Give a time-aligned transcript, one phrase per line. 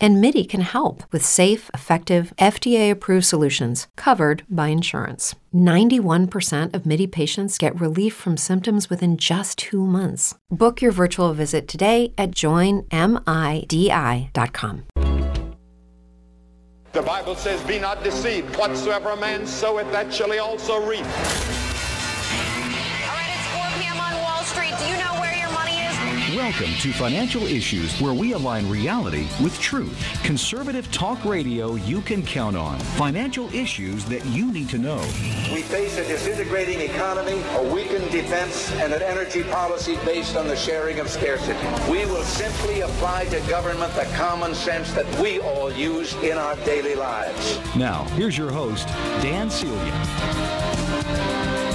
[0.00, 5.34] And MIDI can help with safe, effective, FDA approved solutions covered by insurance.
[5.54, 10.36] 91% of MIDI patients get relief from symptoms within just two months.
[10.50, 12.88] Book your virtual visit today at joinmidi.com.
[16.92, 18.56] The Bible says, Be not deceived.
[18.56, 21.04] Whatsoever a man soweth, that shall he also reap.
[26.38, 29.98] Welcome to Financial Issues, where we align reality with truth.
[30.22, 32.78] Conservative talk radio you can count on.
[32.78, 35.00] Financial issues that you need to know.
[35.52, 40.54] We face a disintegrating economy, a weakened defense, and an energy policy based on the
[40.54, 41.58] sharing of scarcity.
[41.90, 46.54] We will simply apply to government the common sense that we all use in our
[46.64, 47.58] daily lives.
[47.74, 48.86] Now, here's your host,
[49.22, 51.67] Dan Celia.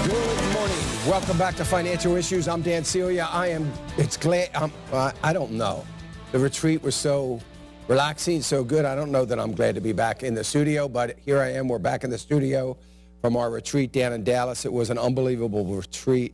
[1.08, 2.48] Welcome back to Financial Issues.
[2.48, 3.28] I'm Dan Celia.
[3.30, 5.86] I am, it's glad, I'm, uh, I don't know.
[6.32, 7.42] The retreat was so
[7.88, 8.86] relaxing, so good.
[8.86, 11.52] I don't know that I'm glad to be back in the studio, but here I
[11.54, 11.68] am.
[11.68, 12.78] We're back in the studio
[13.22, 14.66] from our retreat down in Dallas.
[14.66, 16.34] It was an unbelievable retreat.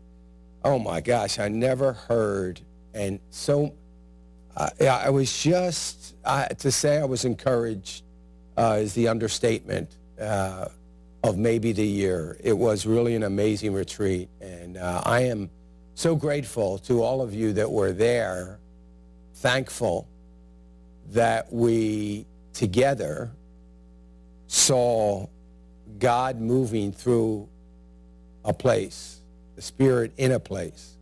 [0.64, 2.62] Oh my gosh, I never heard
[2.94, 3.74] and so
[4.56, 8.04] uh, I was just uh, to say I was encouraged
[8.58, 10.68] uh, is the understatement uh,
[11.24, 12.38] of maybe the year.
[12.44, 15.50] It was really an amazing retreat, and uh, I am
[15.96, 18.60] so grateful to all of you that were there.
[19.36, 20.08] Thankful
[21.12, 23.32] that we together
[24.48, 25.28] saw
[25.98, 27.48] God moving through
[28.44, 29.22] a place,
[29.56, 30.98] the Spirit in a place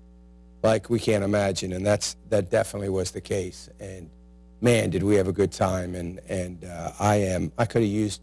[0.63, 3.69] like we can't imagine, and that's that definitely was the case.
[3.79, 4.09] And
[4.61, 5.95] man, did we have a good time!
[5.95, 8.21] And and uh, I am I could have used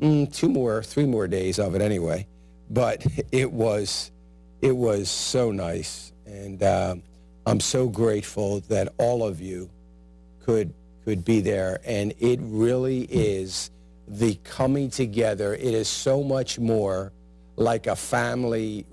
[0.00, 2.26] mm, two more, three more days of it anyway,
[2.70, 4.10] but it was
[4.60, 7.02] it was so nice, and um,
[7.46, 9.70] I'm so grateful that all of you
[10.40, 10.72] could
[11.04, 13.70] could be there, and it really is
[14.08, 15.54] the coming together.
[15.54, 17.12] It is so much more
[17.56, 18.86] like a family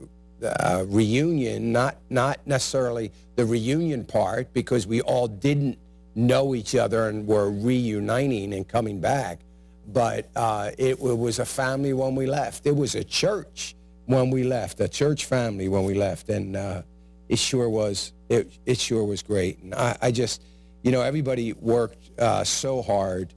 [0.44, 5.78] uh, reunion, not not necessarily the reunion part, because we all didn't
[6.16, 9.40] know each other and were reuniting and coming back.
[9.88, 12.66] But uh, it, it was a family when we left.
[12.66, 13.76] It was a church
[14.06, 16.82] when we left, a church family when we left, and uh,
[17.30, 18.14] it sure was.
[18.30, 19.60] It, it sure was great.
[19.60, 20.42] And I, I just,
[20.84, 23.34] you know, everybody worked uh, so hard.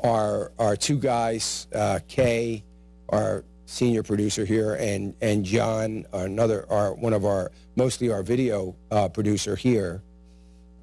[0.00, 2.64] Our our two guys, uh, Kay,
[3.08, 8.76] our senior producer here, and and John, another, our one of our mostly our video
[8.90, 10.02] uh, producer here.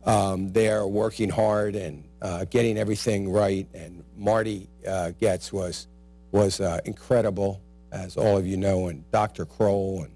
[0.05, 3.67] Um, they're working hard and uh, getting everything right.
[3.75, 5.87] And Marty uh, Goetz was
[6.31, 9.45] was uh, incredible, as all of you know, and Dr.
[9.45, 10.11] Kroll, and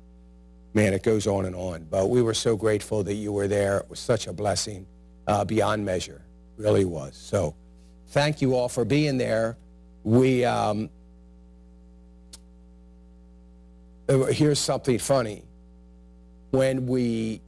[0.74, 1.86] man, it goes on and on.
[1.90, 3.78] But we were so grateful that you were there.
[3.78, 4.88] It was such a blessing,
[5.28, 6.24] uh, beyond measure,
[6.58, 7.16] really was.
[7.16, 7.56] So,
[8.08, 9.58] thank you all for being there.
[10.04, 10.90] We um,
[14.10, 15.44] uh, here's something funny.
[16.50, 17.42] When we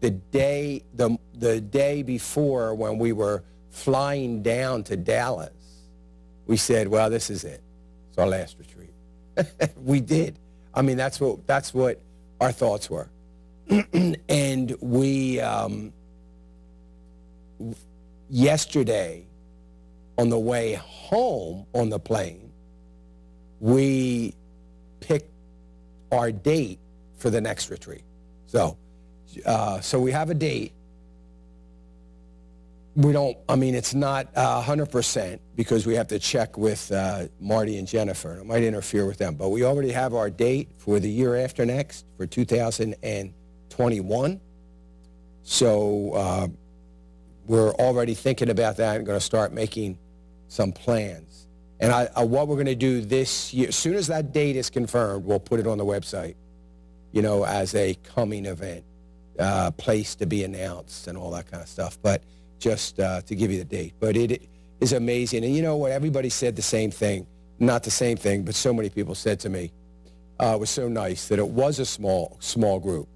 [0.00, 3.42] the day the the day before when we were
[3.76, 5.50] flying down to Dallas,
[6.46, 7.62] we said, "Well, this is it.
[8.08, 8.94] It's our last retreat."
[9.76, 10.38] we did.
[10.74, 12.00] I mean, that's what that's what
[12.40, 13.08] our thoughts were,
[14.28, 15.92] and we um,
[18.30, 19.26] yesterday
[20.18, 22.50] on the way home on the plane,
[23.60, 24.34] we
[25.00, 25.30] picked
[26.10, 26.78] our date
[27.18, 28.02] for the next retreat.
[28.46, 28.76] So,
[29.44, 30.72] uh, so we have a date.
[32.96, 33.36] We don't.
[33.46, 37.86] I mean, it's not hundred percent because we have to check with uh, Marty and
[37.86, 38.38] Jennifer.
[38.38, 41.66] It might interfere with them, but we already have our date for the year after
[41.66, 44.40] next for 2021.
[45.42, 46.48] So uh,
[47.46, 49.98] we're already thinking about that and going to start making
[50.48, 51.48] some plans.
[51.78, 54.56] And I, I, what we're going to do this year, as soon as that date
[54.56, 56.36] is confirmed, we'll put it on the website,
[57.12, 58.86] you know, as a coming event,
[59.38, 61.98] uh, place to be announced and all that kind of stuff.
[62.00, 62.22] But
[62.58, 63.94] just uh, to give you the date.
[64.00, 64.48] But it
[64.80, 65.44] is amazing.
[65.44, 65.92] And you know what?
[65.92, 67.26] Everybody said the same thing.
[67.58, 69.72] Not the same thing, but so many people said to me,
[70.38, 73.08] uh, it was so nice that it was a small, small group.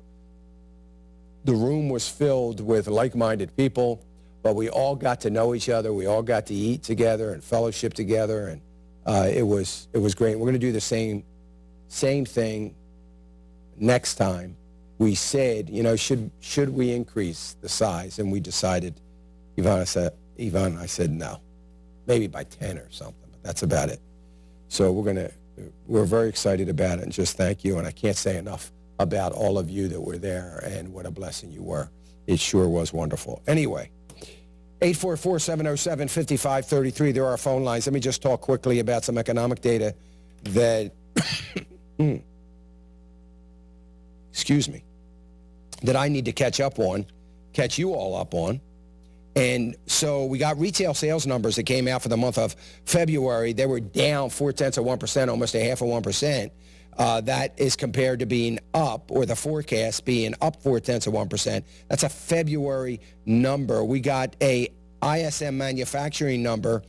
[1.44, 4.02] The room was filled with like-minded people
[4.42, 5.92] but we all got to know each other.
[5.92, 8.62] We all got to eat together and fellowship together, and
[9.06, 10.36] uh, it was it was great.
[10.38, 11.24] We're going to do the same
[11.88, 12.74] same thing
[13.76, 14.56] next time.
[14.98, 18.18] We said, you know, should should we increase the size?
[18.18, 19.00] And we decided.
[19.60, 21.38] Yvonne said, Yvonne, I said no.
[22.06, 24.00] maybe by 10 or something, but that's about it.
[24.68, 25.30] So we're going to,
[25.86, 27.76] we're very excited about it and just thank you.
[27.76, 31.10] And I can't say enough about all of you that were there and what a
[31.10, 31.90] blessing you were.
[32.26, 33.42] It sure was wonderful.
[33.46, 33.90] Anyway,
[34.80, 37.12] 844-707-5533.
[37.12, 37.86] There are phone lines.
[37.86, 39.94] Let me just talk quickly about some economic data
[40.44, 40.90] that,
[44.32, 44.84] excuse me,
[45.82, 47.04] that I need to catch up on,
[47.52, 48.62] catch you all up on.
[49.36, 53.52] And so we got retail sales numbers that came out for the month of February.
[53.52, 56.50] They were down four tenths of 1%, almost a half of 1%.
[56.98, 61.14] Uh, that is compared to being up, or the forecast being up four tenths of
[61.14, 61.62] 1%.
[61.88, 63.84] That's a February number.
[63.84, 64.68] We got a
[65.02, 66.82] ISM manufacturing number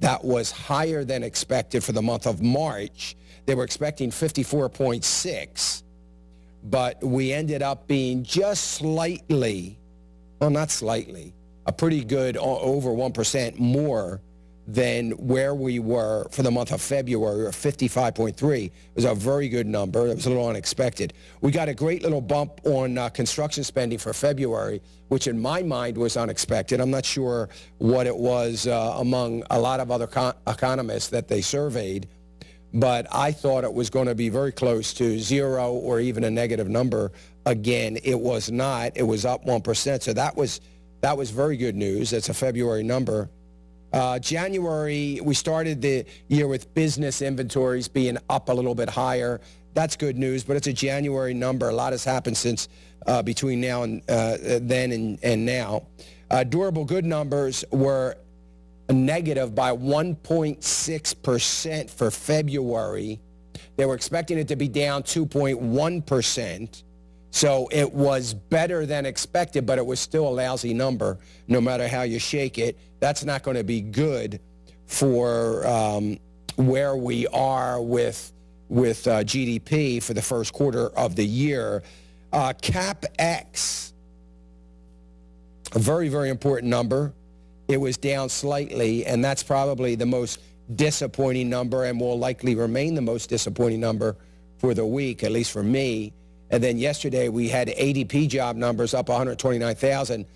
[0.00, 3.16] that was higher than expected for the month of March.
[3.46, 5.82] They were expecting 54.6,
[6.64, 9.78] but we ended up being just slightly,
[10.38, 11.34] well, not slightly,
[11.66, 14.20] a pretty good over 1% more
[14.66, 18.64] than where we were for the month of February, or 55.3.
[18.64, 20.08] It was a very good number.
[20.08, 21.12] It was a little unexpected.
[21.40, 25.62] We got a great little bump on uh, construction spending for February, which in my
[25.62, 26.80] mind was unexpected.
[26.80, 27.48] I'm not sure
[27.78, 32.08] what it was uh, among a lot of other con- economists that they surveyed,
[32.74, 36.30] but I thought it was going to be very close to zero or even a
[36.30, 37.12] negative number.
[37.46, 38.96] Again, it was not.
[38.96, 40.02] It was up 1%.
[40.02, 40.60] So that was,
[41.00, 42.10] that was very good news.
[42.10, 43.30] That's a February number.
[43.92, 49.40] Uh, January, we started the year with business inventories being up a little bit higher.
[49.74, 51.68] That's good news, but it's a January number.
[51.68, 52.68] A lot has happened since
[53.06, 55.86] uh, between now and uh, then and, and now.
[56.30, 58.16] Uh, durable good numbers were
[58.90, 63.20] negative by 1.6% for February.
[63.76, 66.82] They were expecting it to be down 2.1%.
[67.36, 71.86] So it was better than expected, but it was still a lousy number no matter
[71.86, 72.78] how you shake it.
[72.98, 74.40] That's not going to be good
[74.86, 76.18] for um,
[76.56, 78.32] where we are with,
[78.70, 81.82] with uh, GDP for the first quarter of the year.
[82.32, 83.92] Uh, CapEx,
[85.74, 87.12] a very, very important number.
[87.68, 90.40] It was down slightly, and that's probably the most
[90.74, 94.16] disappointing number and will likely remain the most disappointing number
[94.56, 96.14] for the week, at least for me.
[96.50, 100.26] And then yesterday we had ADP job numbers up 129,000.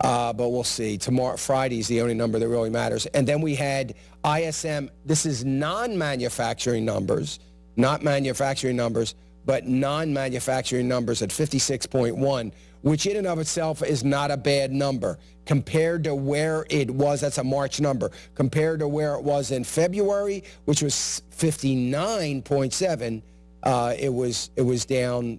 [0.00, 0.98] Uh, but we'll see.
[0.98, 3.06] Tomorrow, Friday is the only number that really matters.
[3.06, 3.94] And then we had
[4.24, 4.90] ISM.
[5.04, 7.38] This is non-manufacturing numbers,
[7.76, 9.14] not manufacturing numbers,
[9.44, 15.18] but non-manufacturing numbers at 56.1, which in and of itself is not a bad number
[15.46, 17.20] compared to where it was.
[17.20, 23.22] That's a March number compared to where it was in February, which was 59.7.
[23.62, 25.38] Uh, it was it was down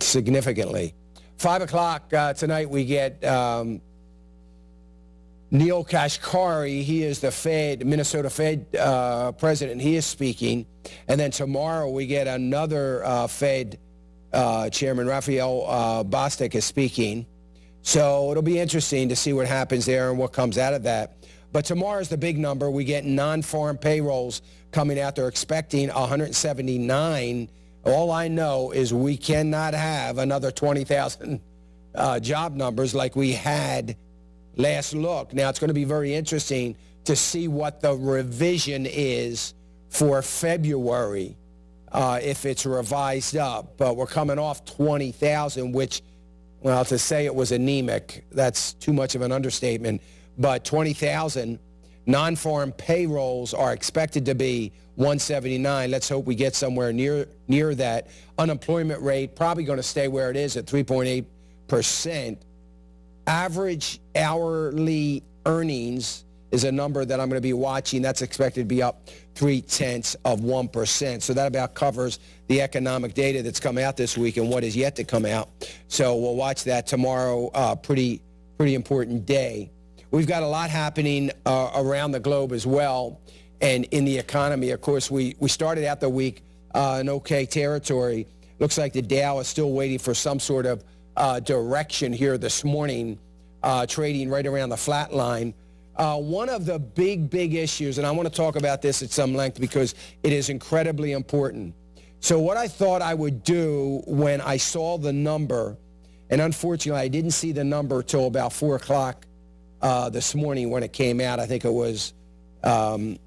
[0.00, 0.94] significantly.
[1.38, 3.80] Five o'clock uh, tonight, we get um,
[5.50, 6.82] Neel Kashkari.
[6.82, 9.80] He is the Fed, Minnesota Fed uh, president.
[9.80, 10.66] He is speaking.
[11.08, 13.78] And then tomorrow, we get another uh, Fed
[14.32, 17.26] uh, chairman, Raphael uh, Bostic, is speaking.
[17.82, 21.18] So it'll be interesting to see what happens there and what comes out of that.
[21.52, 22.70] But tomorrow is the big number.
[22.70, 24.42] We get non-farm payrolls
[24.72, 25.16] coming out.
[25.16, 27.48] They're expecting 179
[27.86, 31.40] all I know is we cannot have another 20,000
[31.94, 33.96] uh, job numbers like we had
[34.56, 35.32] last look.
[35.32, 39.54] Now, it's going to be very interesting to see what the revision is
[39.88, 41.36] for February
[41.92, 43.76] uh, if it's revised up.
[43.76, 46.02] But we're coming off 20,000, which,
[46.60, 50.02] well, to say it was anemic, that's too much of an understatement.
[50.36, 51.58] But 20,000
[52.06, 55.90] non-farm payrolls are expected to be 179.
[55.90, 58.08] Let's hope we get somewhere near near that.
[58.38, 61.24] Unemployment rate probably going to stay where it is at 3.8
[61.68, 62.42] percent.
[63.26, 68.02] Average hourly earnings is a number that I'm going to be watching.
[68.02, 71.22] That's expected to be up three tenths of one percent.
[71.22, 74.76] So that about covers the economic data that's come out this week and what is
[74.76, 75.48] yet to come out.
[75.88, 77.48] So we'll watch that tomorrow.
[77.48, 78.22] Uh, pretty
[78.56, 79.70] pretty important day.
[80.10, 83.20] We've got a lot happening uh, around the globe as well
[83.60, 84.70] and in the economy.
[84.70, 86.42] Of course, we, we started out the week
[86.74, 88.26] uh, in okay territory.
[88.58, 90.84] Looks like the Dow is still waiting for some sort of
[91.16, 93.18] uh, direction here this morning,
[93.62, 95.54] uh, trading right around the flat line.
[95.96, 99.10] Uh, one of the big, big issues, and I want to talk about this at
[99.10, 101.74] some length because it is incredibly important.
[102.20, 105.76] So what I thought I would do when I saw the number,
[106.28, 109.26] and unfortunately I didn't see the number till about 4 o'clock
[109.80, 111.40] uh, this morning when it came out.
[111.40, 112.12] I think it was
[112.62, 113.18] um,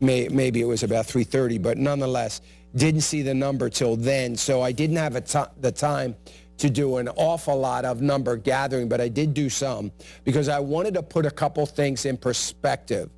[0.00, 2.40] May, maybe it was about 3.30, but nonetheless,
[2.74, 4.36] didn't see the number till then.
[4.36, 6.16] So I didn't have the time
[6.58, 9.92] to do an awful lot of number gathering, but I did do some
[10.24, 13.10] because I wanted to put a couple things in perspective.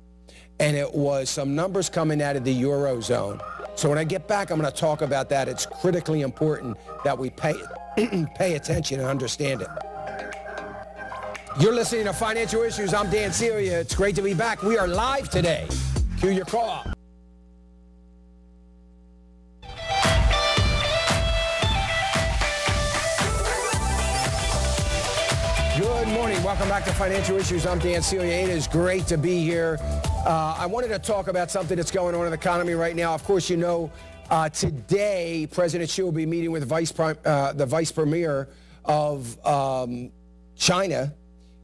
[0.59, 3.41] and it was some numbers coming out of the Eurozone.
[3.75, 5.49] So when I get back, I'm going to talk about that.
[5.49, 7.55] It's critically important that we pay,
[8.35, 9.69] pay attention and understand it.
[11.59, 12.93] You're listening to Financial Issues.
[12.93, 13.79] I'm Dan Celia.
[13.79, 14.61] It's great to be back.
[14.61, 15.67] We are live today.
[16.21, 16.83] Cue your call.
[25.75, 26.43] Good morning.
[26.43, 27.65] Welcome back to Financial Issues.
[27.65, 28.33] I'm Dan Celia.
[28.33, 29.79] It is great to be here.
[30.23, 33.15] Uh, I wanted to talk about something that's going on in the economy right now.
[33.15, 33.91] Of course, you know,
[34.29, 38.47] uh, today President Xi will be meeting with vice Prime, uh, the vice premier
[38.85, 40.11] of um,
[40.55, 41.15] China.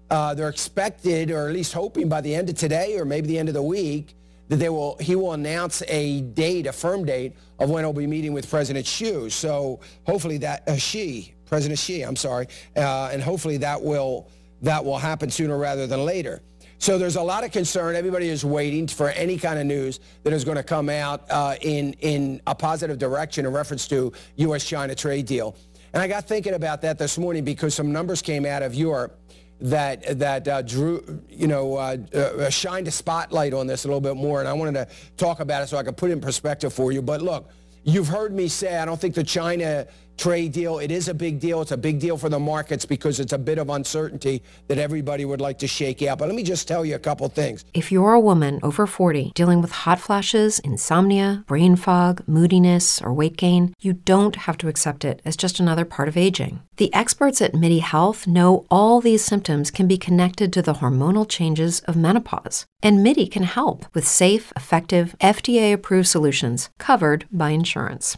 [0.09, 3.37] Uh, they're expected, or at least hoping, by the end of today or maybe the
[3.37, 4.15] end of the week,
[4.49, 8.07] that they will he will announce a date, a firm date of when he'll be
[8.07, 9.29] meeting with President Xi.
[9.29, 14.29] So hopefully that uh, Xi President Xi, I'm sorry, uh, and hopefully that will
[14.61, 16.41] that will happen sooner rather than later.
[16.79, 17.95] So there's a lot of concern.
[17.95, 21.55] Everybody is waiting for any kind of news that is going to come out uh,
[21.61, 25.55] in in a positive direction in reference to U.S.-China trade deal.
[25.93, 29.19] And I got thinking about that this morning because some numbers came out of Europe
[29.59, 34.01] that that uh, drew, you know, uh, uh, shined a spotlight on this a little
[34.01, 34.87] bit more, and I wanted to
[35.17, 37.01] talk about it so I could put it in perspective for you.
[37.01, 37.49] But look,
[37.83, 39.87] you've heard me say I don't think the China
[40.17, 40.79] trade deal.
[40.79, 41.61] It is a big deal.
[41.61, 45.25] It's a big deal for the markets because it's a bit of uncertainty that everybody
[45.25, 46.17] would like to shake out.
[46.17, 47.63] But let me just tell you a couple things.
[47.73, 53.13] If you're a woman over 40 dealing with hot flashes, insomnia, brain fog, moodiness, or
[53.13, 56.61] weight gain, you don't have to accept it as just another part of aging.
[56.77, 61.27] The experts at MIDI Health know all these symptoms can be connected to the hormonal
[61.27, 62.65] changes of menopause.
[62.83, 68.17] And MIDI can help with safe, effective, FDA approved solutions covered by insurance.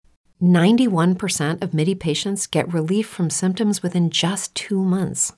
[0.41, 5.33] 91% of MIDI patients get relief from symptoms within just two months.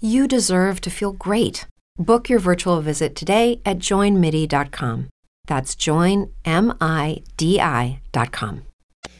[0.00, 1.66] You deserve to feel great.
[1.98, 5.08] Book your virtual visit today at joinmidi.com.
[5.46, 6.22] That's joinmidi.com.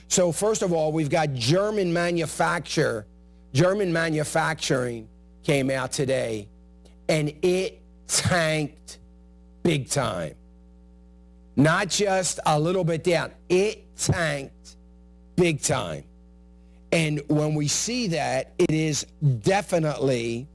[0.09, 3.07] So first of all, we've got German manufacture,
[3.53, 5.09] German manufacturing
[5.43, 6.49] came out today,
[7.09, 8.99] and it tanked
[9.63, 10.35] big time.
[11.57, 14.78] Not just a little bit down, it tanked
[15.39, 16.05] big time.
[16.91, 19.07] And when we see that, it is
[19.43, 20.49] definitely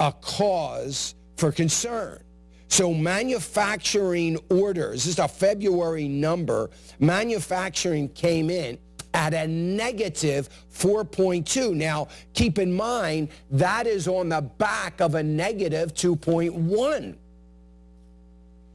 [0.00, 2.22] a cause for concern.
[2.68, 8.78] So manufacturing orders, this is a February number, manufacturing came in
[9.14, 11.74] at a negative 4.2.
[11.74, 17.16] Now, keep in mind, that is on the back of a negative 2.1.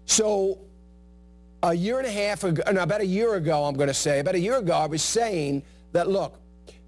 [0.05, 0.57] So
[1.63, 4.19] a year and a half ago, no, about a year ago, I'm going to say,
[4.19, 6.39] about a year ago, I was saying that, look,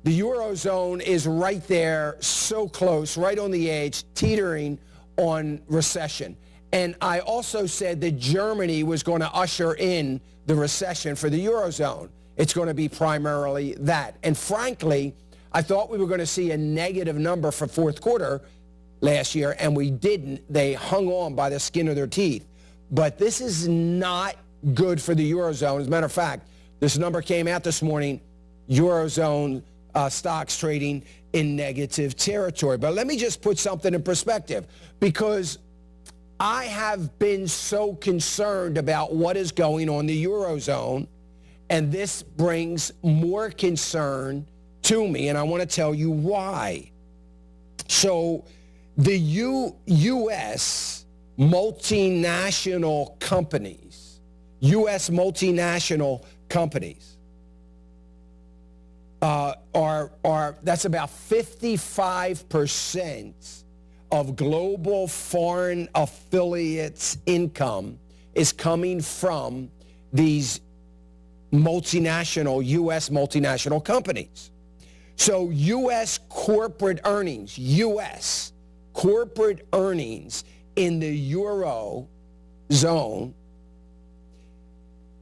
[0.03, 4.77] the Eurozone is right there, so close, right on the edge, teetering
[5.15, 6.35] on recession.
[6.73, 11.43] And I also said that Germany was going to usher in the recession for the
[11.45, 12.09] Eurozone.
[12.35, 14.17] It's going to be primarily that.
[14.23, 15.15] And frankly,
[15.53, 18.41] I thought we were going to see a negative number for fourth quarter
[18.99, 20.41] last year, and we didn't.
[20.51, 22.45] They hung on by the skin of their teeth.
[22.91, 24.35] But this is not
[24.73, 25.81] good for the Eurozone.
[25.81, 26.47] As a matter of fact,
[26.79, 28.21] this number came out this morning,
[28.69, 29.61] Eurozone
[29.93, 31.03] uh, stocks trading
[31.33, 32.77] in negative territory.
[32.77, 34.67] But let me just put something in perspective
[34.99, 35.59] because
[36.39, 41.07] I have been so concerned about what is going on in the Eurozone,
[41.69, 44.45] and this brings more concern
[44.83, 46.91] to me, and I want to tell you why.
[47.87, 48.45] So
[48.97, 51.05] the U- U.S.
[51.39, 53.84] multinational companies
[54.59, 55.09] U.S.
[55.09, 57.17] multinational companies
[59.21, 63.63] uh, are, are, that's about 55%
[64.11, 67.97] of global foreign affiliates income
[68.35, 69.71] is coming from
[70.13, 70.61] these
[71.51, 73.09] multinational, U.S.
[73.09, 74.51] multinational companies.
[75.15, 76.19] So U.S.
[76.29, 78.53] corporate earnings, U.S.
[78.93, 80.43] corporate earnings
[80.75, 82.07] in the Euro
[82.71, 83.33] zone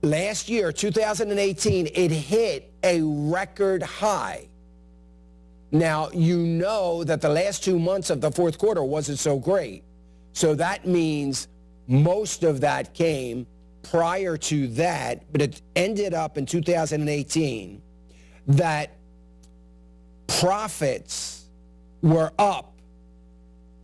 [0.04, 4.48] last year, 2018, it hit a record high.
[5.72, 9.84] Now, you know that the last two months of the fourth quarter wasn't so great.
[10.34, 11.48] So that means
[11.88, 13.48] most of that came
[13.82, 17.82] prior to that, but it ended up in 2018
[18.48, 18.96] that
[20.28, 21.46] profits
[22.02, 22.74] were up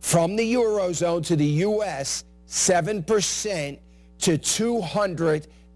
[0.00, 2.24] from the Eurozone to the U.S.
[2.46, 3.78] 7%
[4.20, 4.38] to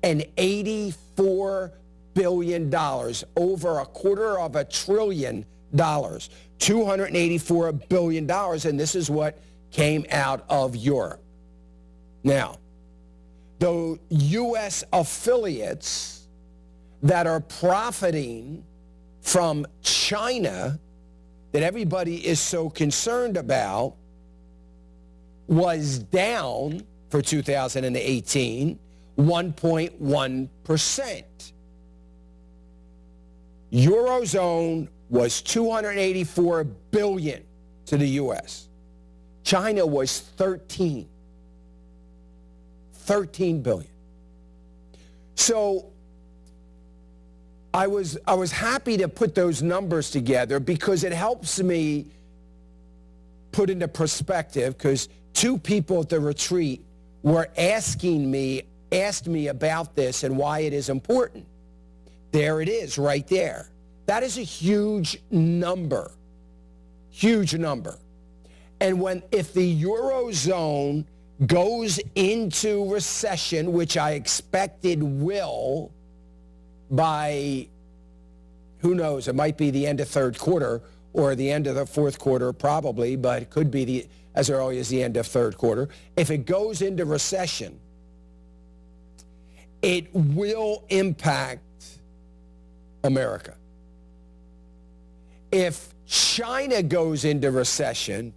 [0.04, 1.72] 284
[2.12, 9.08] billion dollars, over a quarter of a trillion dollars, 284 billion dollars, and this is
[9.08, 9.38] what
[9.70, 11.22] came out of Europe.
[12.22, 12.58] Now,
[13.58, 14.84] the U.S.
[14.92, 16.28] affiliates
[17.02, 18.62] that are profiting
[19.22, 20.78] from China
[21.52, 23.94] that everybody is so concerned about
[25.46, 28.78] was down for 2018
[29.18, 31.24] 1.1%.
[33.72, 37.44] Eurozone was 284 billion
[37.86, 38.68] to the US.
[39.42, 41.08] China was 13.
[42.92, 43.90] 13 billion.
[45.34, 45.90] So
[47.74, 52.06] I was I was happy to put those numbers together because it helps me
[53.52, 56.84] put into perspective because two people at the retreat
[57.22, 58.62] were asking me
[58.92, 61.46] asked me about this and why it is important.
[62.32, 63.70] There it is right there.
[64.06, 66.12] That is a huge number.
[67.10, 67.98] Huge number.
[68.80, 71.06] And when if the eurozone
[71.46, 75.92] goes into recession, which I expected will
[76.90, 77.68] by
[78.78, 81.86] who knows, it might be the end of third quarter or the end of the
[81.86, 85.56] fourth quarter probably, but it could be the as early as the end of third
[85.56, 85.88] quarter.
[86.16, 87.78] If it goes into recession,
[89.84, 91.60] it will impact
[93.04, 93.54] America.
[95.52, 98.32] If China goes into recession,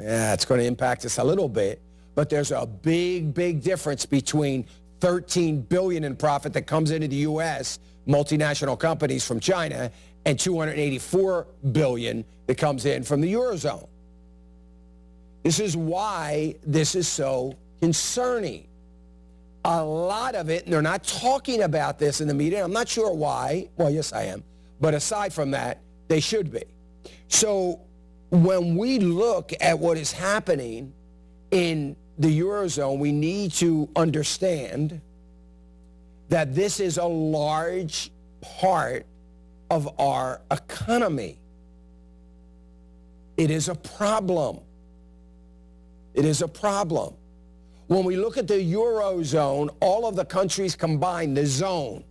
[0.00, 1.80] yeah, it's going to impact us a little bit,
[2.16, 4.66] but there's a big, big difference between
[4.98, 7.78] 13 billion in profit that comes into the U.S.
[8.08, 9.92] multinational companies from China
[10.24, 13.86] and 284 billion that comes in from the eurozone.
[15.44, 18.66] This is why this is so concerning.
[19.68, 22.62] A lot of it, and they're not talking about this in the media.
[22.62, 23.68] I'm not sure why.
[23.76, 24.44] Well, yes, I am.
[24.80, 26.62] But aside from that, they should be.
[27.26, 27.80] So
[28.30, 30.92] when we look at what is happening
[31.50, 35.00] in the Eurozone, we need to understand
[36.28, 39.04] that this is a large part
[39.68, 41.40] of our economy.
[43.36, 44.60] It is a problem.
[46.14, 47.14] It is a problem.
[47.88, 52.02] When we look at the Eurozone, all of the countries combined, the zone,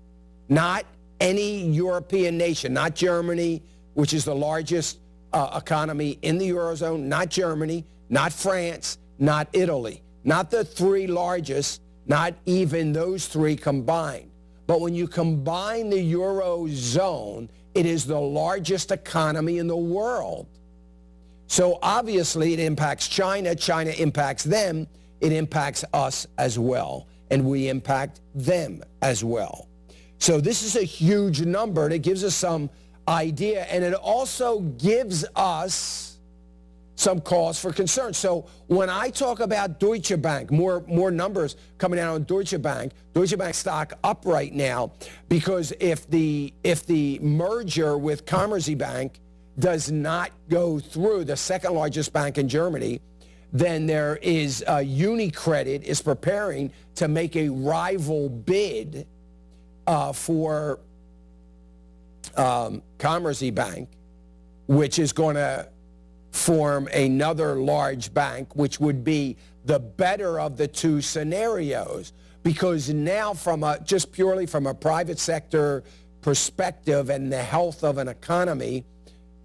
[0.47, 0.85] not
[1.19, 3.61] any European nation, not Germany,
[3.93, 4.99] which is the largest
[5.33, 11.81] uh, economy in the Eurozone, not Germany, not France, not Italy, not the three largest,
[12.05, 14.31] not even those three combined.
[14.67, 20.47] But when you combine the Eurozone, it is the largest economy in the world.
[21.47, 24.87] So obviously it impacts China, China impacts them,
[25.21, 29.67] it impacts us as well, and we impact them as well.
[30.19, 32.69] So this is a huge number, and it gives us some
[33.07, 33.63] idea.
[33.63, 36.17] And it also gives us
[36.95, 38.13] some cause for concern.
[38.13, 42.93] So when I talk about Deutsche Bank, more, more numbers coming out on Deutsche Bank,
[43.13, 44.93] Deutsche Bank stock up right now
[45.27, 49.11] because if the, if the merger with Commerzbank
[49.59, 53.01] does not go through, the second largest bank in Germany,
[53.55, 59.07] then there is uh, UniCredit is preparing to make a rival bid
[59.87, 60.81] uh, for
[62.35, 63.87] um, Commerzbank,
[64.67, 65.69] which is going to
[66.31, 72.11] form another large bank, which would be the better of the two scenarios.
[72.43, 75.85] Because now, from a just purely from a private sector
[76.21, 78.83] perspective and the health of an economy,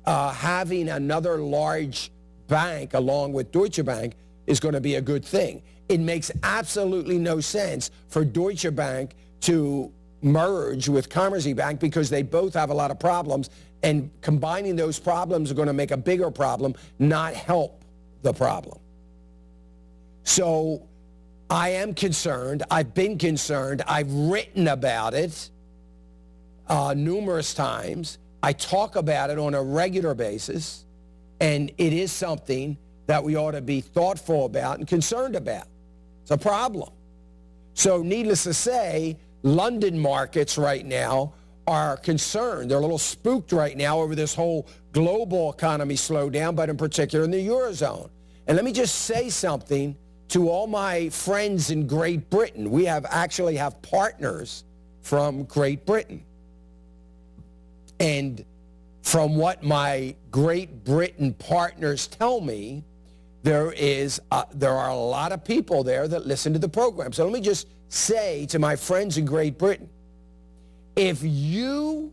[0.04, 2.10] uh, having another large
[2.50, 4.16] bank along with Deutsche Bank
[4.48, 5.62] is going to be a good thing.
[5.88, 12.54] It makes absolutely no sense for Deutsche Bank to merge with Commerzbank because they both
[12.54, 13.50] have a lot of problems
[13.84, 17.84] and combining those problems are going to make a bigger problem, not help
[18.22, 18.78] the problem.
[20.24, 20.88] So
[21.50, 22.64] I am concerned.
[22.70, 23.82] I've been concerned.
[23.88, 25.50] I've written about it.
[26.68, 28.18] uh, numerous times.
[28.42, 30.86] I talk about it on a regular basis,
[31.40, 32.76] and it is something
[33.06, 35.66] that we ought to be thoughtful about and concerned about.
[36.22, 36.90] It's a problem.
[37.74, 41.32] So, needless to say, London markets right now
[41.66, 42.70] are concerned.
[42.70, 47.24] They're a little spooked right now over this whole global economy slowdown, but in particular
[47.24, 48.10] in the Eurozone.
[48.46, 49.96] And let me just say something
[50.28, 52.70] to all my friends in Great Britain.
[52.70, 54.64] We have actually have partners
[55.02, 56.24] from Great Britain.
[57.98, 58.44] And
[59.02, 62.84] from what my Great Britain partners tell me,
[63.42, 67.12] there is uh, there are a lot of people there that listen to the program.
[67.12, 69.88] So let me just say to my friends in Great Britain,
[70.96, 72.12] if you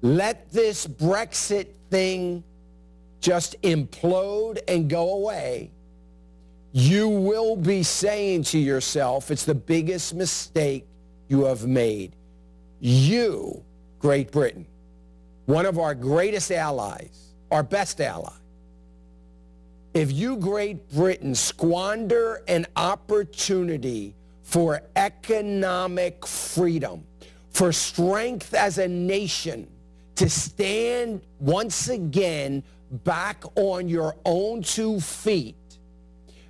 [0.00, 2.42] let this Brexit thing
[3.20, 5.70] just implode and go away,
[6.72, 10.86] you will be saying to yourself, it's the biggest mistake
[11.28, 12.16] you have made.
[12.80, 13.62] You,
[14.02, 14.66] Great Britain,
[15.46, 18.32] one of our greatest allies, our best ally,
[19.94, 27.04] if you, Great Britain, squander an opportunity for economic freedom,
[27.50, 29.68] for strength as a nation,
[30.16, 32.64] to stand once again
[33.04, 35.54] back on your own two feet,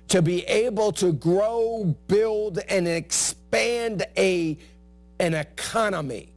[0.07, 4.57] to be able to grow, build, and expand a,
[5.19, 6.33] an economy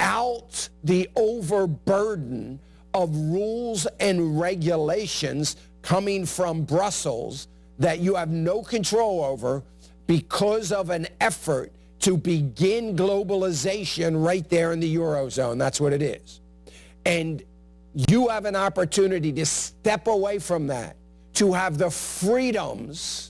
[0.00, 2.58] without the overburden
[2.94, 9.62] of rules and regulations coming from Brussels that you have no control over
[10.06, 15.58] because of an effort to begin globalization right there in the Eurozone.
[15.58, 16.40] That's what it is.
[17.04, 17.42] And
[18.08, 20.96] you have an opportunity to step away from that,
[21.34, 23.29] to have the freedoms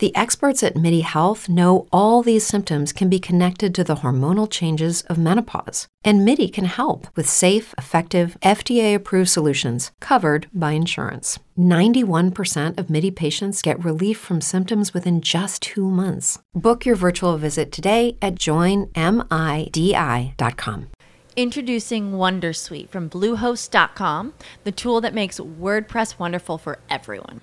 [0.00, 4.50] The experts at MIDI Health know all these symptoms can be connected to the hormonal
[4.50, 5.88] changes of menopause.
[6.02, 11.38] And MIDI can help with safe, effective, FDA approved solutions covered by insurance.
[11.58, 16.38] 91% of MIDI patients get relief from symptoms within just two months.
[16.54, 18.86] Book your virtual visit today at joinmidi.com.
[21.36, 24.32] Introducing Wondersuite from Bluehost.com,
[24.64, 27.42] the tool that makes WordPress wonderful for everyone.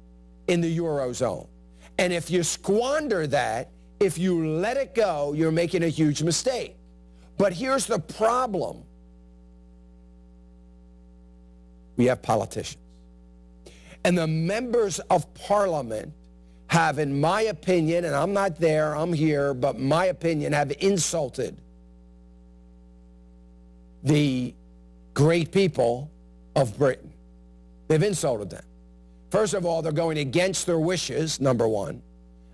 [0.51, 1.47] in the Eurozone.
[1.97, 3.69] And if you squander that,
[4.01, 6.75] if you let it go, you're making a huge mistake.
[7.37, 8.83] But here's the problem.
[11.95, 12.83] We have politicians.
[14.03, 16.11] And the members of parliament
[16.67, 21.55] have, in my opinion, and I'm not there, I'm here, but my opinion, have insulted
[24.03, 24.53] the
[25.13, 26.11] great people
[26.57, 27.13] of Britain.
[27.87, 28.63] They've insulted them.
[29.31, 32.03] First of all, they're going against their wishes, number one.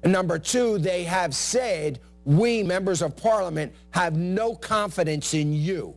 [0.04, 5.96] And number two, they have said, we, members of parliament, have no confidence in you.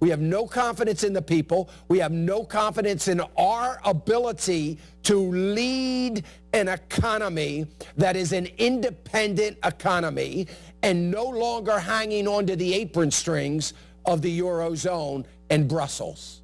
[0.00, 1.68] We have no confidence in the people.
[1.88, 7.66] We have no confidence in our ability to lead an economy
[7.98, 10.48] that is an independent economy
[10.82, 13.74] and no longer hanging onto the apron strings
[14.06, 16.40] of the Eurozone and Brussels.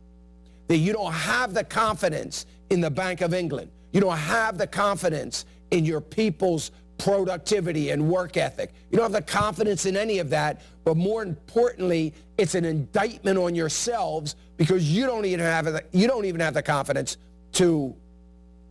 [0.69, 3.71] That you don't have the confidence in the Bank of England.
[3.93, 8.73] You don't have the confidence in your people's productivity and work ethic.
[8.91, 13.39] You don't have the confidence in any of that, but more importantly, it's an indictment
[13.39, 17.17] on yourselves because you don't even have the, you don't even have the confidence
[17.53, 17.95] to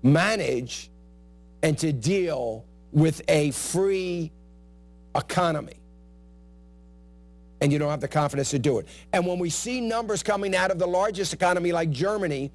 [0.03, 0.89] manage
[1.63, 4.31] and to deal with a free
[5.15, 5.73] economy.
[7.59, 8.87] and you don't have the confidence to do it.
[9.13, 12.51] And when we see numbers coming out of the largest economy like Germany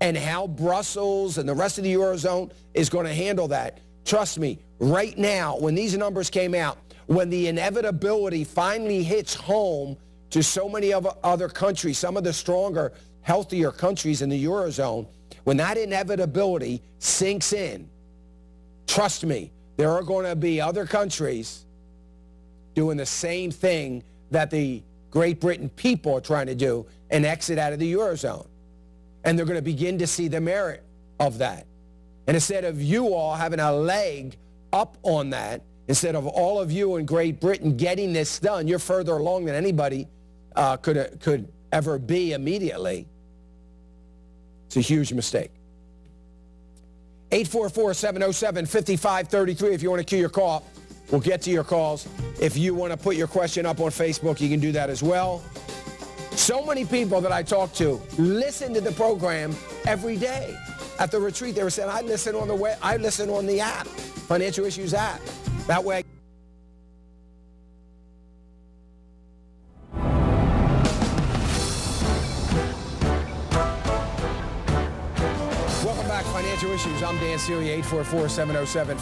[0.00, 4.38] and how Brussels and the rest of the Eurozone is going to handle that, trust
[4.38, 9.96] me, right now, when these numbers came out, when the inevitability finally hits home
[10.30, 15.06] to so many of other countries, some of the stronger, healthier countries in the Eurozone,
[15.44, 17.88] when that inevitability sinks in,
[18.86, 21.64] trust me, there are going to be other countries
[22.74, 27.58] doing the same thing that the Great Britain people are trying to do and exit
[27.58, 28.46] out of the Eurozone.
[29.24, 30.82] And they're going to begin to see the merit
[31.18, 31.66] of that.
[32.26, 34.36] And instead of you all having a leg
[34.72, 38.78] up on that, instead of all of you in Great Britain getting this done, you're
[38.78, 40.08] further along than anybody
[40.56, 43.06] uh, could, could ever be immediately.
[44.66, 45.50] It's a huge mistake.
[47.30, 50.64] 844-707-5533 if you want to cue your call.
[51.10, 52.08] We'll get to your calls.
[52.40, 55.02] If you want to put your question up on Facebook, you can do that as
[55.02, 55.42] well.
[56.36, 59.54] So many people that I talk to listen to the program
[59.86, 60.56] every day.
[60.98, 63.60] At the retreat, they were saying, I listen on the way, I listen on the
[63.60, 65.20] app, Financial Issues app.
[65.66, 66.04] That way.
[75.84, 77.02] Welcome back, Financial Issues.
[77.02, 78.98] I'm Dan Celia, 844 707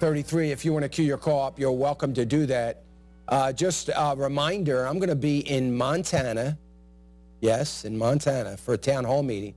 [0.00, 0.50] 5533.
[0.50, 0.50] 844 707 5533.
[0.52, 2.82] If you want to queue your call up, you're welcome to do that.
[3.28, 6.58] Uh, just a reminder I'm going to be in Montana,
[7.40, 9.54] yes, in Montana for a town hall meeting,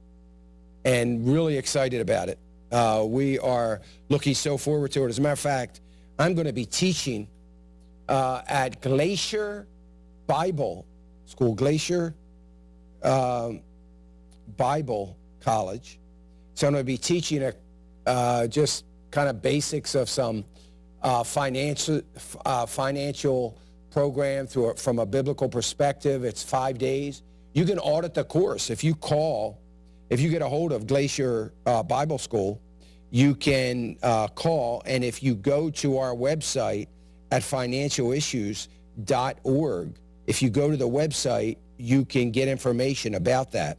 [0.85, 2.39] and really excited about it.
[2.71, 5.09] Uh, we are looking so forward to it.
[5.09, 5.81] As a matter of fact,
[6.19, 7.27] I'm going to be teaching
[8.07, 9.67] uh, at Glacier
[10.27, 10.85] Bible
[11.25, 12.13] School, Glacier
[13.03, 13.61] um,
[14.55, 15.99] Bible College.
[16.55, 17.53] So I'm going to be teaching a,
[18.05, 20.43] uh, just kind of basics of some
[21.01, 22.01] uh, financial
[22.45, 23.57] uh, financial
[23.91, 26.23] program through a, from a biblical perspective.
[26.23, 27.23] It's five days.
[27.53, 29.59] You can audit the course if you call.
[30.09, 32.61] If you get a hold of Glacier uh, Bible School,
[33.09, 36.87] you can uh, call, and if you go to our website
[37.31, 39.93] at financialissues.org,
[40.27, 43.77] if you go to the website, you can get information about that.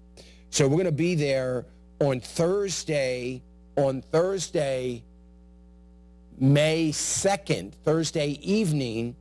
[0.51, 1.67] So we're going to be there
[2.01, 3.43] on Thursday,
[3.77, 5.03] on Thursday,
[6.41, 9.17] May 2nd, Thursday evening,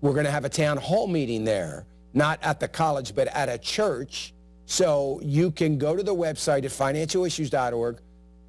[0.00, 3.48] we're going to have a town hall meeting there, not at the college, but at
[3.48, 4.32] a church.
[4.64, 7.98] So you can go to the website at financialissues.org,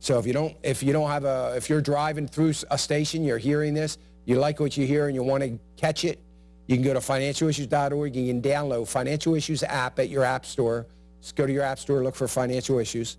[0.00, 3.22] So if you don't if you don't have a if you're driving through a station,
[3.22, 6.20] you're hearing this, you like what you hear, and you want to catch it,
[6.68, 8.16] you can go to financialissues.org.
[8.16, 10.86] You can download Financial Issues app at your app store.
[11.20, 13.18] Just go to your app store, look for Financial Issues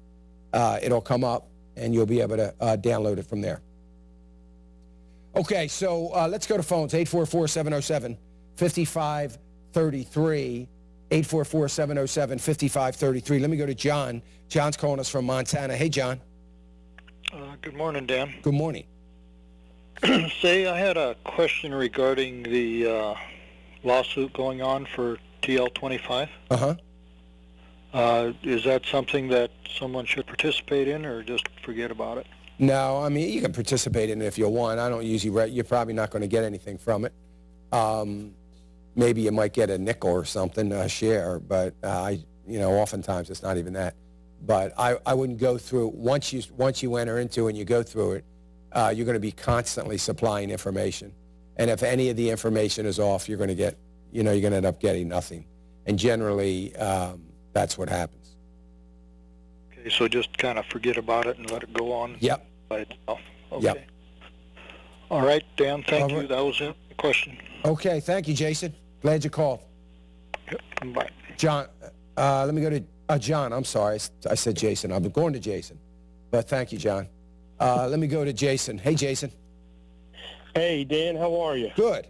[0.54, 3.62] uh, it'll come up and you'll be able to uh, download it from there.
[5.36, 8.18] Okay, so uh, let's go to phones 844 707
[8.56, 10.68] 5533.
[11.10, 13.40] 844 707 5533.
[13.40, 14.22] Let me go to John.
[14.50, 15.76] John's calling us from Montana.
[15.76, 16.20] Hey, John.
[17.32, 18.34] Uh, good morning, Dan.
[18.42, 18.86] Good morning.
[20.42, 23.16] Say, I had a question regarding the uh,
[23.84, 26.30] lawsuit going on for TL25.
[26.50, 26.76] Uh huh.
[27.98, 32.28] Uh, is that something that someone should participate in or just forget about it?
[32.60, 34.80] No, I mean you can participate in it if you want.
[34.80, 35.32] I don't usually.
[35.32, 37.14] Re- you're probably not going to get anything from it.
[37.72, 38.36] Um,
[38.96, 42.74] maybe you might get a nickel or something a share, but uh, I, you know,
[42.74, 43.96] oftentimes it's not even that.
[44.46, 47.82] But I, I wouldn't go through once you once you enter into and you go
[47.82, 48.26] through it.
[48.74, 51.12] Uh, you're going to be constantly supplying information,
[51.56, 53.76] and if any of the information is off, you're going to get,
[54.12, 55.48] you know, you're going to end up getting nothing.
[55.88, 57.27] And generally, um,
[57.58, 58.36] that's what happens.
[59.72, 62.46] Okay, so just kind of forget about it and let it go on Yep.
[62.70, 63.20] by itself.
[63.52, 63.64] Okay.
[63.66, 63.88] Yep.
[65.10, 66.28] All right, Dan, thank All you.
[66.28, 66.76] That was it.
[66.98, 67.38] Question.
[67.66, 68.00] Okay.
[68.00, 68.74] Thank you, Jason.
[69.02, 69.62] Glad you called.
[70.52, 70.94] Yep.
[70.94, 71.10] Bye.
[71.38, 71.68] John,
[72.18, 73.52] uh, let me go to uh, John.
[73.54, 74.92] I'm sorry, I said Jason.
[74.92, 75.80] I'm going to Jason,
[76.30, 77.08] but thank you, John.
[77.60, 78.78] Uh, let me go to Jason.
[78.78, 79.32] Hey, Jason.
[80.54, 81.72] Hey, Dan, how are you?
[81.76, 82.08] Good.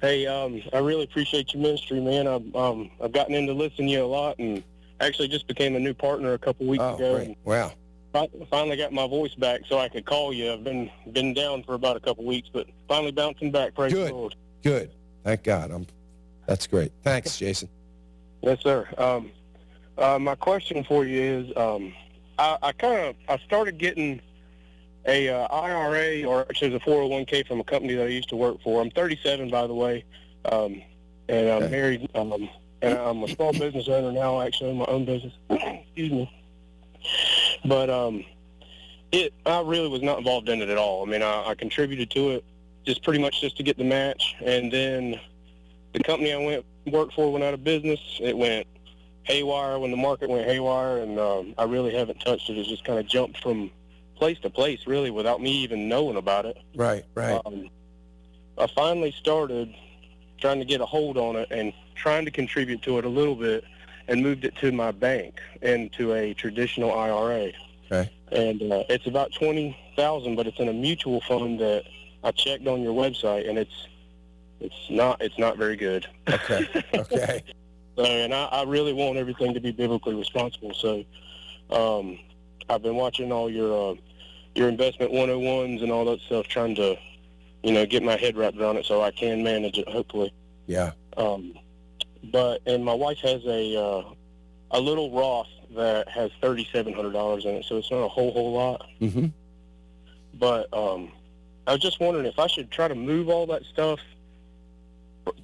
[0.00, 2.26] Hey, um, I really appreciate your ministry, man.
[2.26, 4.62] I've um, I've gotten into listening to you a lot, and
[5.00, 7.16] actually just became a new partner a couple weeks Oh, ago.
[7.16, 7.36] great.
[7.44, 7.72] Wow.
[8.12, 10.52] Fi- finally got my voice back, so I could call you.
[10.52, 13.74] I've been been down for about a couple weeks, but finally bouncing back.
[13.74, 14.08] Praise Good.
[14.08, 14.34] the Lord.
[14.62, 14.90] Good.
[15.24, 15.70] Thank God.
[15.70, 15.86] I'm.
[16.46, 16.92] That's great.
[17.04, 17.68] Thanks, Jason.
[18.42, 18.88] Yes, sir.
[18.96, 19.30] Um,
[19.98, 21.92] uh, my question for you is, um,
[22.38, 24.22] I, I kind of I started getting
[25.06, 28.36] a uh, IRA or actually it's a 401k from a company that I used to
[28.36, 28.80] work for.
[28.82, 30.04] I'm 37, by the way,
[30.50, 30.82] um,
[31.28, 31.70] and I'm Okay.
[31.70, 32.10] married.
[32.14, 32.48] Um,
[32.82, 34.40] and I'm a small business owner now.
[34.40, 35.32] Actually, own my own business.
[35.50, 36.32] Excuse me.
[37.64, 38.24] But um,
[39.12, 41.06] it I really was not involved in it at all.
[41.06, 42.44] I mean, I, I contributed to it
[42.86, 45.20] just pretty much just to get the match, and then
[45.92, 48.00] the company I went worked for went out of business.
[48.20, 48.66] It went
[49.24, 52.56] haywire when the market went haywire, and um, I really haven't touched it.
[52.56, 53.70] It's just kind of jumped from
[54.20, 56.58] place to place, really, without me even knowing about it.
[56.76, 57.04] Right.
[57.14, 57.40] Right.
[57.44, 57.70] Um,
[58.58, 59.74] I finally started
[60.38, 63.34] trying to get a hold on it and trying to contribute to it a little
[63.34, 63.64] bit,
[64.06, 67.52] and moved it to my bank into a traditional IRA.
[67.90, 68.10] Okay.
[68.30, 71.84] And uh, it's about twenty thousand, but it's in a mutual fund that
[72.22, 73.88] I checked on your website, and it's
[74.60, 76.06] it's not it's not very good.
[76.28, 76.68] Okay.
[76.94, 77.42] Okay.
[77.96, 80.72] So, and I, I really want everything to be biblically responsible.
[80.74, 81.04] So,
[81.70, 82.18] um,
[82.68, 83.94] I've been watching all your uh,
[84.60, 86.94] your investment 101s and all that stuff, trying to,
[87.62, 89.88] you know, get my head wrapped around it so I can manage it.
[89.88, 90.32] Hopefully,
[90.66, 90.92] Yeah.
[91.16, 91.54] um,
[92.30, 94.02] but and my wife has a uh,
[94.72, 98.08] a little Roth that has thirty seven hundred dollars in it, so it's not a
[98.08, 98.86] whole whole lot.
[99.00, 99.28] Mm-hmm.
[100.34, 101.10] But um,
[101.66, 103.98] I was just wondering if I should try to move all that stuff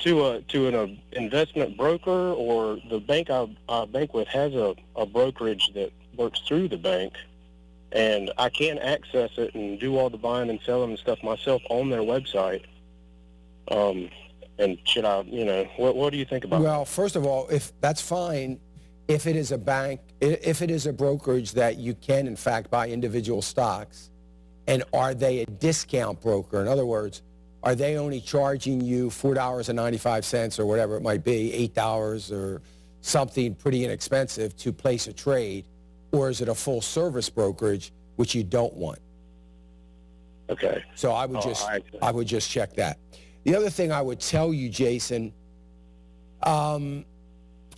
[0.00, 4.52] to a to an uh, investment broker or the bank I, I bank with has
[4.52, 7.14] a, a brokerage that works through the bank,
[7.96, 11.62] and I can access it and do all the buying and selling and stuff myself
[11.70, 12.62] on their website.
[13.70, 14.10] Um,
[14.58, 16.60] and should I, you know, what what do you think about?
[16.60, 18.60] Well, first of all, if that's fine,
[19.08, 22.70] if it is a bank, if it is a brokerage that you can in fact
[22.70, 24.10] buy individual stocks,
[24.66, 26.60] and are they a discount broker?
[26.60, 27.22] In other words,
[27.62, 31.24] are they only charging you four dollars and ninety five cents or whatever it might
[31.24, 32.60] be, eight dollars or
[33.00, 35.64] something pretty inexpensive to place a trade,
[36.12, 38.98] or is it a full service brokerage which you don't want?
[40.48, 40.82] Okay.
[40.94, 42.98] So I would Oh, just I- I would just check that.
[43.44, 45.32] The other thing I would tell you, Jason,
[46.42, 47.04] um,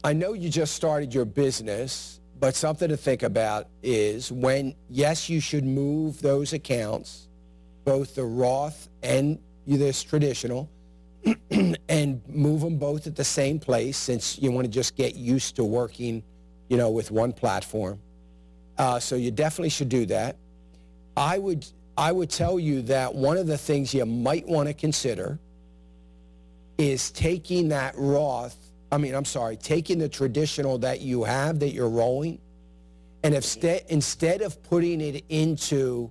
[0.05, 5.29] I know you just started your business, but something to think about is when yes,
[5.29, 7.29] you should move those accounts,
[7.85, 10.71] both the Roth and this traditional,
[11.88, 15.57] and move them both at the same place since you want to just get used
[15.57, 16.23] to working,
[16.69, 17.99] you know, with one platform.
[18.79, 20.37] Uh, so you definitely should do that.
[21.17, 24.75] I would I would tell you that one of the things you might want to
[24.75, 25.37] consider
[26.79, 28.57] is taking that Roth,
[28.93, 32.38] I mean, I'm sorry, taking the traditional that you have that you're rolling,
[33.25, 36.09] and if sta- instead of putting it into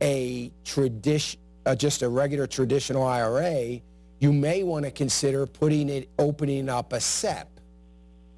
[0.00, 3.80] a tradition, uh, just a regular traditional IRA,
[4.20, 7.48] you may want to consider putting it, opening up a SEP.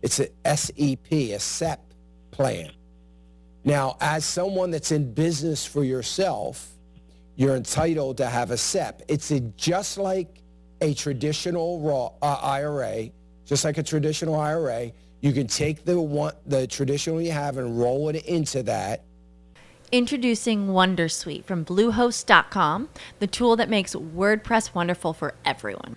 [0.03, 1.81] It's a SEP, a SEP
[2.33, 2.73] plan.
[3.69, 6.71] Now, as someone that's in business for yourself,
[7.37, 9.03] you're entitled to have a SEP.
[9.09, 10.43] It's a, just like
[10.81, 13.11] a traditional raw, uh, IRA,
[13.45, 14.91] just like a traditional IRA.
[15.21, 19.03] You can take the one, the traditional you have and roll it into that.
[19.93, 22.89] Introducing Wondersuite from Bluehost.com,
[23.19, 25.97] the tool that makes WordPress wonderful for everyone.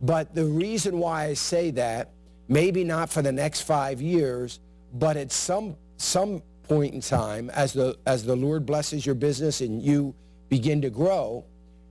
[0.00, 2.10] But the reason why I say that,
[2.48, 4.60] maybe not for the next five years,
[4.94, 9.60] but at some some point in time, as the as the Lord blesses your business
[9.60, 10.14] and you
[10.48, 11.44] begin to grow,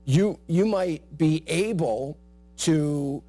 [0.05, 2.17] you you might be able
[2.57, 3.21] to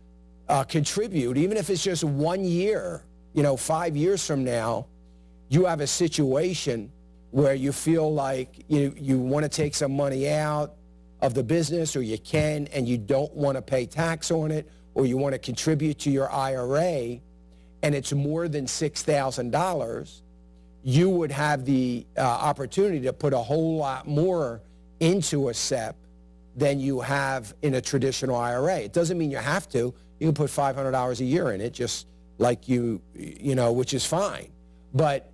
[0.49, 3.05] uh, contribute, even if it's just one year.
[3.35, 4.87] You know, five years from now,
[5.49, 6.91] you have a situation
[7.31, 10.75] where you feel like you you want to take some money out
[11.21, 14.71] of the business or you can and you don't want to pay tax on it
[14.95, 17.21] or you want to contribute to your IRA
[17.83, 20.21] and it's more than $6,000,
[20.83, 24.61] you would have the uh, opportunity to put a whole lot more
[25.01, 25.97] into a SEP
[26.57, 28.79] than you have in a traditional IRA.
[28.79, 29.95] It doesn't mean you have to.
[30.19, 32.07] You can put $500 a year in it just
[32.39, 34.49] like you, you know, which is fine.
[34.95, 35.31] But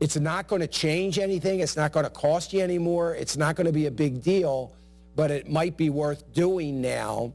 [0.00, 1.60] it's not going to change anything.
[1.60, 3.14] It's not going to cost you anymore.
[3.14, 4.74] It's not going to be a big deal
[5.14, 7.32] but it might be worth doing now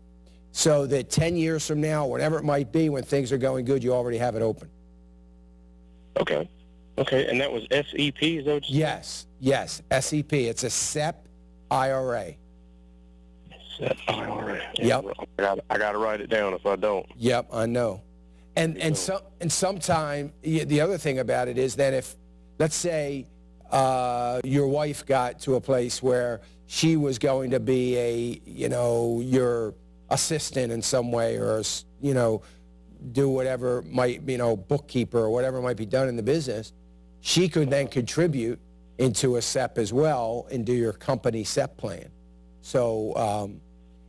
[0.52, 3.84] so that 10 years from now, whatever it might be, when things are going good,
[3.84, 4.70] you already have it open.
[6.20, 6.50] Okay.
[6.98, 10.34] Okay, and that was SEP, is that what you Yes, yes, SEP.
[10.34, 11.28] It's a SEP
[11.70, 12.34] IRA.
[13.78, 14.60] SEP IRA.
[14.80, 15.06] Yep.
[15.38, 17.06] I got, to write it down if I don't.
[17.18, 18.02] Yep, I know.
[18.56, 22.16] And and some and sometime the other thing about it is that if
[22.58, 23.28] let's say
[23.70, 28.70] uh, your wife got to a place where she was going to be a you
[28.70, 29.74] know your
[30.10, 31.64] assistant in some way or
[32.02, 32.42] you know
[33.12, 36.74] do whatever might you know bookkeeper or whatever might be done in the business.
[37.22, 38.60] She could then contribute
[39.00, 42.10] into a SEP as well and do your company SEP plan.
[42.62, 43.62] So um,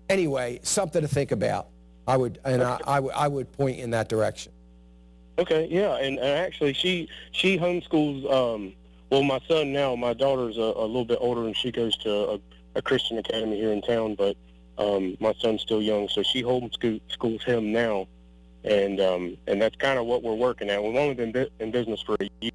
[0.09, 1.69] anyway something to think about.
[2.07, 4.53] I would and I, I, would, I would point in that direction.
[5.39, 8.31] Okay, yeah, and, and actually, she she homeschools.
[8.33, 8.73] Um,
[9.11, 12.11] well, my son now, my daughter's a, a little bit older, and she goes to
[12.33, 12.39] a,
[12.77, 14.15] a Christian academy here in town.
[14.15, 14.37] But
[14.77, 18.07] um, my son's still young, so she homeschools him now,
[18.65, 20.83] and um, and that's kind of what we're working at.
[20.83, 22.51] We've only been bi- in business for a year.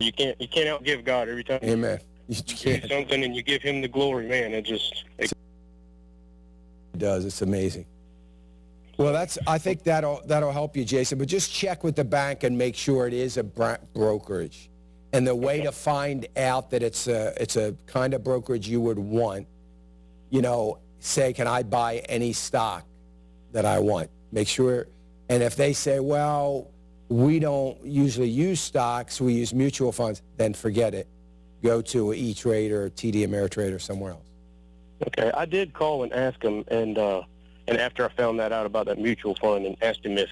[0.00, 1.60] You can't you can't outgive God every time.
[1.62, 1.98] Amen.
[2.28, 2.90] You You do can't.
[2.90, 4.52] something and you give Him the glory, man.
[4.52, 5.30] It just it,
[6.92, 7.24] It does.
[7.24, 7.86] It's amazing.
[8.96, 9.38] Well, that's.
[9.46, 11.18] I think that'll that'll help you, Jason.
[11.18, 14.70] But just check with the bank and make sure it is a brokerage.
[15.12, 18.80] And the way to find out that it's a it's a kind of brokerage you
[18.80, 19.46] would want,
[20.30, 22.84] you know, say, can I buy any stock
[23.52, 24.10] that I want?
[24.32, 24.86] Make sure.
[25.28, 26.70] And if they say, well,
[27.08, 31.06] we don't usually use stocks, we use mutual funds, then forget it.
[31.62, 34.30] Go to E Trade or TD Ameritrade or somewhere else.
[35.08, 37.22] Okay, I did call and ask them, and uh,
[37.68, 40.30] and after I found that out about that mutual fund, and asked him if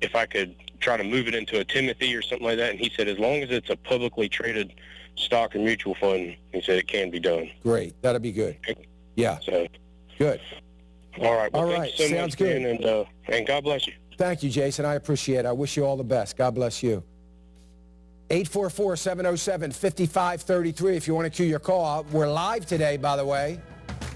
[0.00, 2.78] if I could try to move it into a Timothy or something like that, and
[2.78, 4.74] he said as long as it's a publicly traded
[5.16, 7.48] stock or mutual fund, he said it can be done.
[7.62, 7.94] Great.
[8.02, 8.56] That'll be good.
[9.14, 9.38] Yeah.
[9.40, 9.66] So
[10.18, 10.40] Good.
[11.20, 12.62] all right, well, All right, so sounds much, good.
[12.62, 13.94] man, and uh, and God bless you.
[14.16, 14.84] Thank you, Jason.
[14.84, 15.46] I appreciate it.
[15.46, 16.36] I wish you all the best.
[16.36, 17.02] God bless you.
[18.30, 22.04] 844 707 5533 if you want to cue your call.
[22.12, 23.60] We're live today, by the way.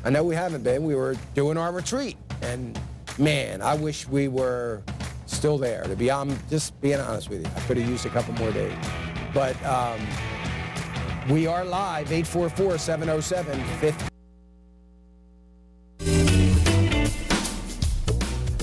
[0.05, 0.85] I know we haven't been.
[0.85, 2.17] We were doing our retreat.
[2.43, 2.79] And
[3.19, 4.83] man, I wish we were
[5.27, 5.85] still there.
[5.85, 7.51] To be I'm just being honest with you.
[7.55, 8.77] I could have used a couple more days.
[9.35, 10.01] But um,
[11.29, 14.09] we are live, 844 707 5533.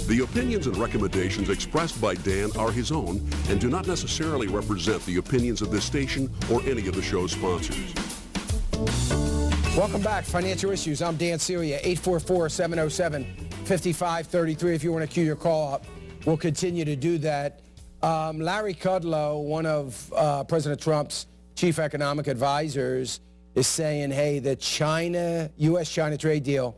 [0.07, 5.03] The opinions and recommendations expressed by Dan are his own and do not necessarily represent
[5.05, 7.93] the opinions of this station or any of the show's sponsors.
[9.75, 11.01] Welcome back, Financial Issues.
[11.01, 11.79] I'm Dan Celia,
[13.65, 14.75] 844-707-5533.
[14.75, 15.85] If you want to cue your call up,
[16.25, 17.61] we'll continue to do that.
[18.03, 23.21] Um, Larry Kudlow, one of uh, President Trump's chief economic advisors,
[23.55, 26.77] is saying, hey, the China, U.S.-China trade deal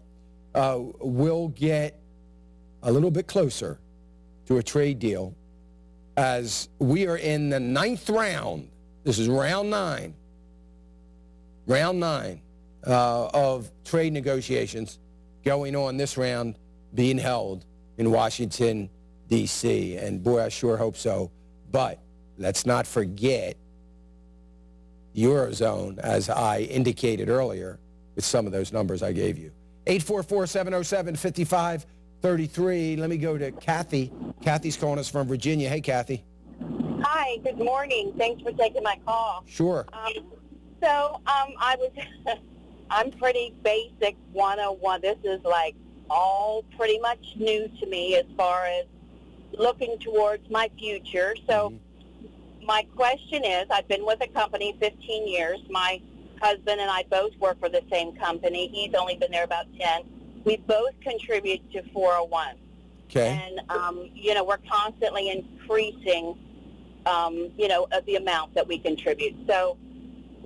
[0.56, 2.00] uh, will get
[2.84, 3.80] a little bit closer
[4.46, 5.36] to a trade deal
[6.16, 8.70] as we are in the ninth round.
[9.04, 10.16] This is round nine.
[11.66, 12.42] Round nine
[12.86, 15.00] uh, of trade negotiations
[15.44, 16.56] going on this round
[16.94, 17.66] being held
[17.98, 18.90] in Washington,
[19.28, 19.98] D.C.
[19.98, 21.32] And boy, I sure hope so.
[21.72, 22.00] But
[22.38, 23.58] let's not forget
[25.16, 27.80] Eurozone, as I indicated earlier
[28.16, 29.52] with some of those numbers I gave you.
[29.88, 32.96] 844 707 5533.
[32.98, 34.12] Let me go to Kathy.
[34.42, 35.70] Kathy's calling us from Virginia.
[35.70, 36.24] Hey, Kathy.
[37.02, 38.14] Hi, good morning.
[38.18, 39.44] Thanks for taking my call.
[39.48, 39.86] Sure.
[39.94, 40.14] Um,
[40.82, 41.92] so um, I was,
[42.90, 45.02] I'm pretty basic 101.
[45.02, 45.76] This is like
[46.10, 48.86] all pretty much new to me as far as
[49.54, 51.36] looking towards my future.
[51.48, 51.74] So
[52.64, 55.60] my question is, I've been with a company 15 years.
[55.70, 56.02] My
[56.42, 58.68] husband and I both work for the same company.
[58.68, 60.04] He's only been there about 10.
[60.44, 62.56] We both contribute to 401.
[63.10, 63.42] Okay.
[63.42, 66.38] And, um, you know, we're constantly increasing,
[67.06, 69.36] um, you know, of the amount that we contribute.
[69.48, 69.78] So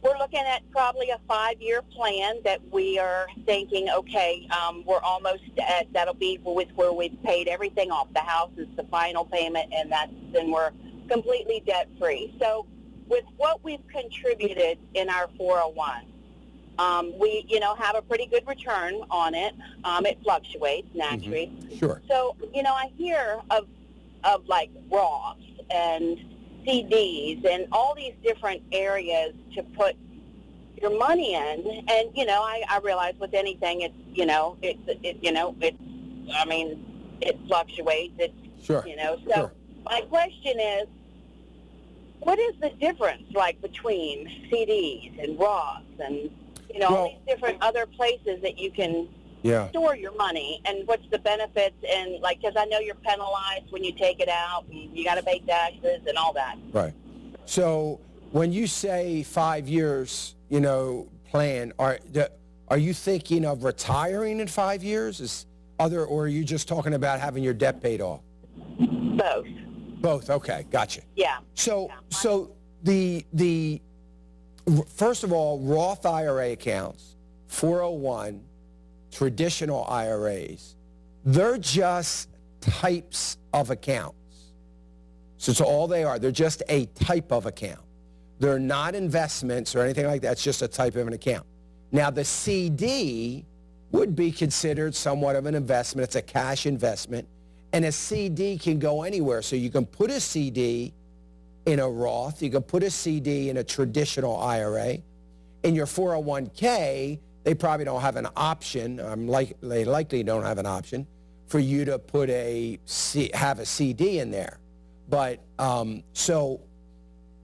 [0.02, 5.44] we're looking at probably a five-year plan that we are thinking, okay, um, we're almost
[5.60, 8.08] at, that'll be with where we've paid everything off.
[8.14, 10.72] The house is the final payment, and that's, then we're
[11.08, 12.36] completely debt-free.
[12.40, 12.66] So
[13.08, 16.06] with what we've contributed in our 401,
[16.80, 19.54] um, we, you know, have a pretty good return on it.
[19.84, 21.52] Um, it fluctuates naturally.
[21.78, 22.02] Sure.
[22.08, 23.68] So, you know, I hear of,
[24.24, 26.18] of like Roths and
[26.66, 29.96] CDs and all these different areas to put
[30.82, 31.86] your money in.
[31.88, 35.56] And, you know, I, I realize with anything, it's, you know, it's, it, you know,
[35.62, 35.78] it's,
[36.36, 38.16] I mean, it fluctuates.
[38.18, 38.34] It's,
[38.64, 38.84] Sure.
[38.86, 39.52] you know, so Sure.
[39.86, 40.88] my question is,
[42.20, 46.30] what is the difference like between CDs and Roths and,
[46.72, 49.08] you know, all these different other places that you can
[49.44, 49.70] Yeah.
[49.70, 53.84] store your money and what's the benefits and like because I know you're penalized when
[53.84, 56.58] you take it out and you got to pay taxes and all that.
[56.74, 56.94] Right.
[57.46, 58.00] So
[58.32, 62.32] when you say five years, you know, plan, are the-
[62.68, 65.20] are you thinking of retiring in five years?
[65.20, 65.46] Is
[65.80, 68.22] other, or are you just talking about having your debt paid off?
[68.80, 69.48] Both.
[70.00, 70.30] Both.
[70.30, 71.02] Okay, gotcha.
[71.16, 71.40] Yeah.
[71.56, 72.52] So so
[72.84, 73.82] the the
[74.96, 77.16] first of all, Roth IRA accounts,
[77.48, 78.42] 401,
[79.12, 80.76] traditional IRAs,
[81.26, 82.30] they're just
[82.62, 84.16] types of accounts.
[85.38, 86.20] So it's all they are.
[86.20, 87.82] They're just a type of account.
[88.40, 90.34] They're not investments or anything like that.
[90.34, 91.46] It's just a type of an account.
[91.92, 93.46] Now the CD
[93.92, 96.06] would be considered somewhat of an investment.
[96.06, 97.28] It's a cash investment.
[97.74, 99.42] And a CD can go anywhere.
[99.42, 100.94] So you can put a CD
[101.66, 102.42] in a Roth.
[102.42, 104.98] You can put a CD in a traditional IRA.
[105.64, 109.00] In your 401k, they probably don't have an option.
[109.00, 111.08] Um, like, they likely don't have an option
[111.48, 114.60] for you to put a C, have a CD in there.
[115.10, 116.62] But um, so,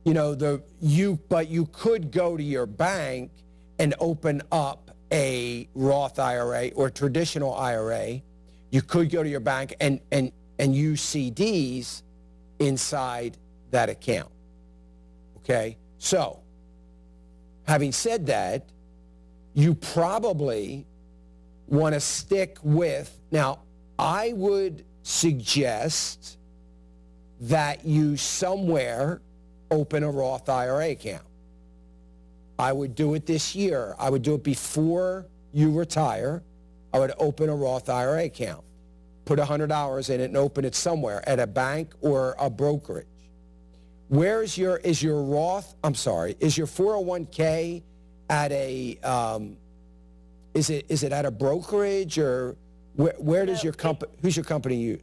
[0.06, 3.32] you know, the you but you could go to your bank
[3.80, 8.22] and open up a Roth IRA or traditional IRA.
[8.72, 12.04] You could go to your bank and and and use CDs
[12.60, 13.38] inside
[13.72, 14.32] that account.
[15.38, 15.78] Okay?
[15.98, 16.40] So,
[17.68, 18.70] having said that,
[19.58, 20.86] you probably
[21.66, 23.60] want to stick with now
[23.98, 26.38] I would suggest
[27.42, 29.20] that you somewhere
[29.72, 31.26] open a Roth IRA account.
[32.60, 33.96] I would do it this year.
[33.98, 36.44] I would do it before you retire.
[36.94, 38.64] I would open a Roth IRA account,
[39.26, 43.08] put $100 in it and open it somewhere at a bank or a brokerage.
[44.10, 47.82] Where is your, is your Roth, I'm sorry, is your 401k
[48.30, 49.58] at a, um,
[50.54, 52.56] is it, is it at a brokerage or
[52.96, 55.02] where, where does your company, who's your company use?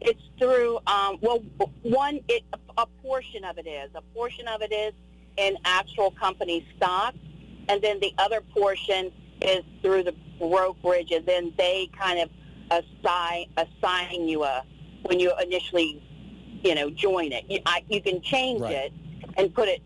[0.00, 1.42] It's through, um, well,
[1.82, 2.42] one, it,
[2.76, 3.90] a portion of it is.
[3.94, 4.92] A portion of it is
[5.36, 7.14] in actual company stock,
[7.68, 9.10] and then the other portion
[9.40, 12.30] is through the brokerage, and then they kind of
[12.70, 14.62] assign assign you a
[15.02, 16.02] when you initially,
[16.62, 17.44] you know, join it.
[17.48, 18.72] You, I, you can change Right.
[18.72, 18.92] it
[19.36, 19.82] and put it,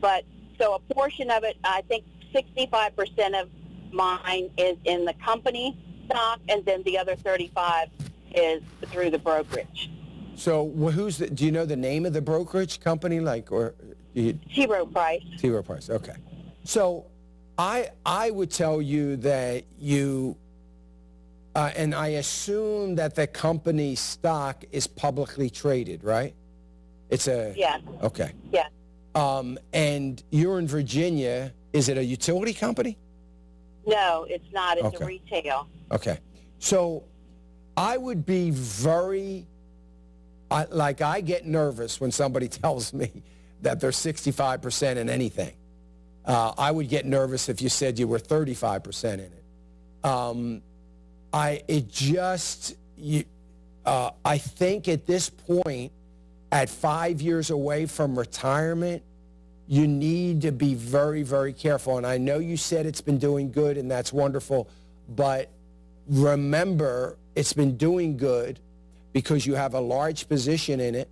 [0.00, 0.24] but
[0.58, 2.04] so a portion of it, I think
[2.34, 3.48] 65% of
[3.92, 5.76] mine is in the company
[6.06, 7.88] stock, and then the other 35
[8.34, 9.90] is through the brokerage.
[10.36, 13.20] So who's the, do you know the name of the brokerage company?
[13.20, 13.74] Like, or
[14.12, 14.66] you, T.
[14.66, 15.22] Rowe Price.
[15.38, 15.50] T.
[15.50, 15.88] Rowe Price.
[15.88, 16.14] Okay.
[16.64, 17.06] So
[17.58, 20.36] I I would tell you that you
[21.54, 26.34] uh, and I assume that the company stock is publicly traded, right?
[27.08, 27.80] It's a Yes.
[28.02, 28.32] Okay.
[28.52, 28.70] Yes.
[29.16, 31.52] Um, and you're in Virginia.
[31.72, 32.98] Is it a utility company?
[33.86, 34.76] No, it's not.
[34.76, 35.04] It's Okay.
[35.04, 35.68] a retail.
[35.90, 36.18] Okay.
[36.58, 37.04] So
[37.76, 39.46] I would be very,
[40.50, 43.22] I, like, I get nervous when somebody tells me
[43.62, 45.54] that they're 65% in anything.
[46.26, 49.44] Uh, I would get nervous if you said you were 35% in it.
[50.04, 50.62] Um,
[51.32, 53.24] I, it just, you,
[53.84, 55.92] uh, I think at this point,
[56.52, 59.02] at five years away from retirement,
[59.68, 61.96] you need to be very, very careful.
[61.96, 64.68] And I know you said it's been doing good and that's wonderful,
[65.08, 65.50] but
[66.08, 68.60] remember it's been doing good
[69.12, 71.08] because you have a large position in it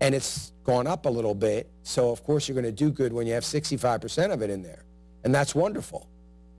[0.00, 1.70] and it's gone up a little bit.
[1.84, 4.62] So of course you're going to do good when you have 65% of it in
[4.62, 4.84] there.
[5.24, 6.08] And that's wonderful.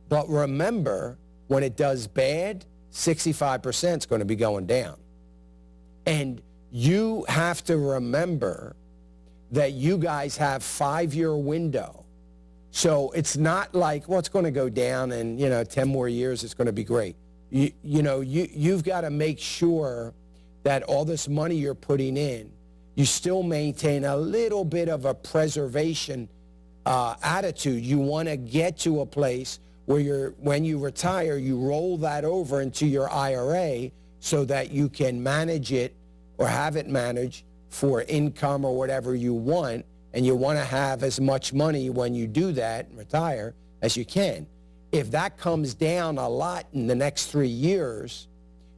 [0.07, 1.17] But remember,
[1.47, 4.95] when it does bad, 65% is going to be going down.
[6.05, 6.41] And
[6.75, 8.75] you have to remember
[9.51, 12.03] that you guys have five-year window.
[12.71, 16.09] So it's not like, well, it's going to go down and, you know, 10 more
[16.09, 17.15] years, it's going to be great.
[17.51, 20.15] You, you know, you, you've got to make sure
[20.63, 22.51] that all this money you're putting in,
[22.95, 26.27] you still maintain a little bit of a preservation
[26.87, 27.85] uh, attitude.
[27.85, 32.25] You want to get to a place where you're, when you retire, you roll that
[32.25, 35.93] over into your IRA so that you can manage it
[36.43, 39.85] or have it managed for income or whatever you want.
[40.13, 43.95] And you want to have as much money when you do that and retire as
[43.95, 44.45] you can.
[44.91, 48.27] If that comes down a lot in the next three years,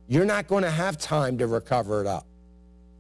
[0.07, 2.26] you're not going to have time to recover it up.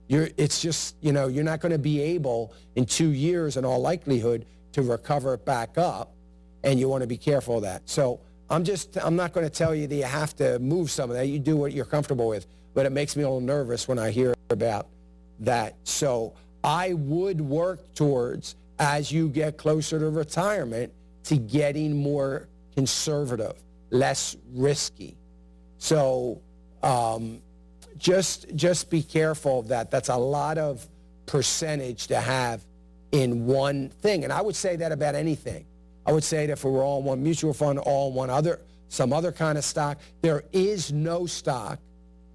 [0.07, 3.63] You're, it's just, you know, you're not going to be able in two years in
[3.63, 6.11] all likelihood to recover it back up.
[6.63, 7.83] And you want to be careful of that.
[7.87, 11.09] So I'm just, I'm not going to tell you that you have to move some
[11.11, 11.27] of that.
[11.27, 12.47] You do what you're comfortable with.
[12.73, 14.87] But it makes me a little nervous when I hear about
[15.39, 15.75] that.
[15.83, 16.33] So
[16.63, 20.91] I would work towards, as you get closer to retirement,
[21.25, 23.53] to getting more conservative,
[23.89, 25.17] less risky.
[25.77, 26.41] So
[26.83, 27.41] um,
[27.97, 29.91] just just be careful of that.
[29.91, 30.87] That's a lot of
[31.25, 32.63] percentage to have
[33.11, 34.23] in one thing.
[34.23, 35.65] And I would say that about anything.
[36.05, 38.29] I would say that if we were all in one mutual fund, all in one
[38.29, 41.79] other, some other kind of stock, there is no stock,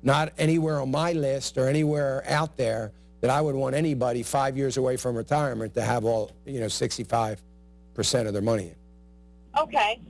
[0.02, 4.56] not anywhere on my list or anywhere out there that I would want anybody five
[4.56, 7.38] years away from retirement to have all, you know, 65%
[8.26, 8.76] of their money in.
[9.58, 10.00] Okay.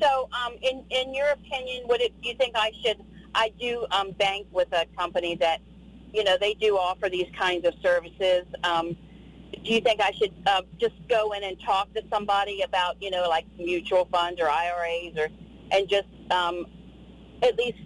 [0.00, 2.12] So, um, in in your opinion, would it?
[2.22, 2.98] Do you think I should?
[3.34, 5.60] I do um, bank with a company that,
[6.12, 8.44] you know, they do offer these kinds of services.
[8.64, 8.96] Um,
[9.52, 13.10] do you think I should uh, just go in and talk to somebody about, you
[13.10, 15.28] know, like mutual funds or IRAs, or
[15.70, 16.66] and just um,
[17.42, 17.78] at least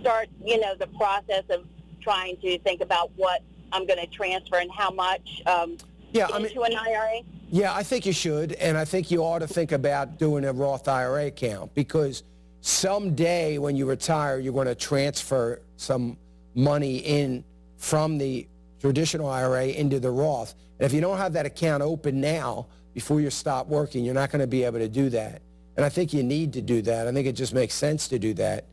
[0.00, 1.64] start, you know, the process of
[2.00, 5.76] trying to think about what I'm going to transfer and how much um,
[6.12, 7.20] Yeah, I mean- into an IRA?
[7.50, 10.52] Yeah, I think you should, and I think you ought to think about doing a
[10.52, 12.22] Roth IRA account because
[12.60, 16.18] someday when you retire, you're going to transfer some
[16.54, 17.42] money in
[17.78, 18.46] from the
[18.80, 20.54] traditional IRA into the Roth.
[20.78, 24.30] And if you don't have that account open now, before you stop working, you're not
[24.30, 25.40] going to be able to do that.
[25.76, 27.06] And I think you need to do that.
[27.06, 28.66] I think it just makes sense to do that.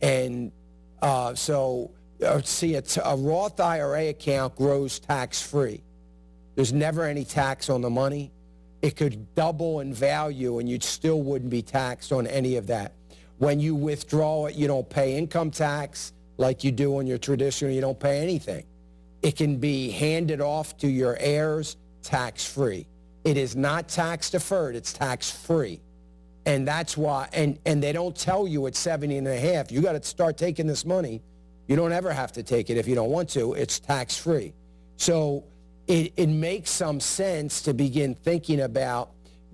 [0.00, 0.52] And
[1.02, 1.90] uh, so,
[2.24, 5.82] uh, see, a Roth IRA account grows tax-free.
[6.54, 8.30] There's never any tax on the money.
[8.82, 12.92] It could double in value and you still wouldn't be taxed on any of that.
[13.38, 17.72] When you withdraw it, you don't pay income tax like you do on your traditional.
[17.72, 18.64] You don't pay anything.
[19.22, 22.86] It can be handed off to your heirs tax-free.
[23.24, 24.76] It is not tax deferred.
[24.76, 25.80] It's tax-free.
[26.44, 29.80] And that's why, and, and they don't tell you at 70 and a half, you
[29.80, 31.22] got to start taking this money.
[31.68, 33.54] You don't ever have to take it if you don't want to.
[33.54, 34.52] It's tax-free.
[34.96, 35.44] So
[35.86, 39.10] it, it makes some sense to begin thinking about